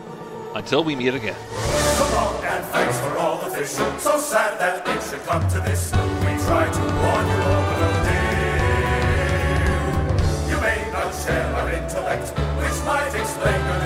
until 0.55 0.85
we 0.85 0.95
meet 0.97 1.15
again. 1.15 1.37
And 1.37 2.65
thanks 2.67 2.99
for 3.01 3.19
all 3.19 3.39
the 3.45 3.51
fish. 3.55 3.69
So 3.69 4.19
sad 4.19 4.59
that 4.59 4.87
it 4.89 5.03
should 5.03 5.23
come 5.27 5.47
to 5.49 5.61
this. 5.61 5.93
We 5.93 6.39
to 6.73 6.81
warn 6.81 7.27
you 7.27 7.41
deal. 8.07 8.37
You 10.49 10.59
may 10.63 10.91
not 10.93 11.13
share 11.13 11.47
our 11.57 11.71
intellect, 11.73 12.31
which 12.57 12.79
might 12.87 13.15
explain 13.15 13.61
your 13.67 13.81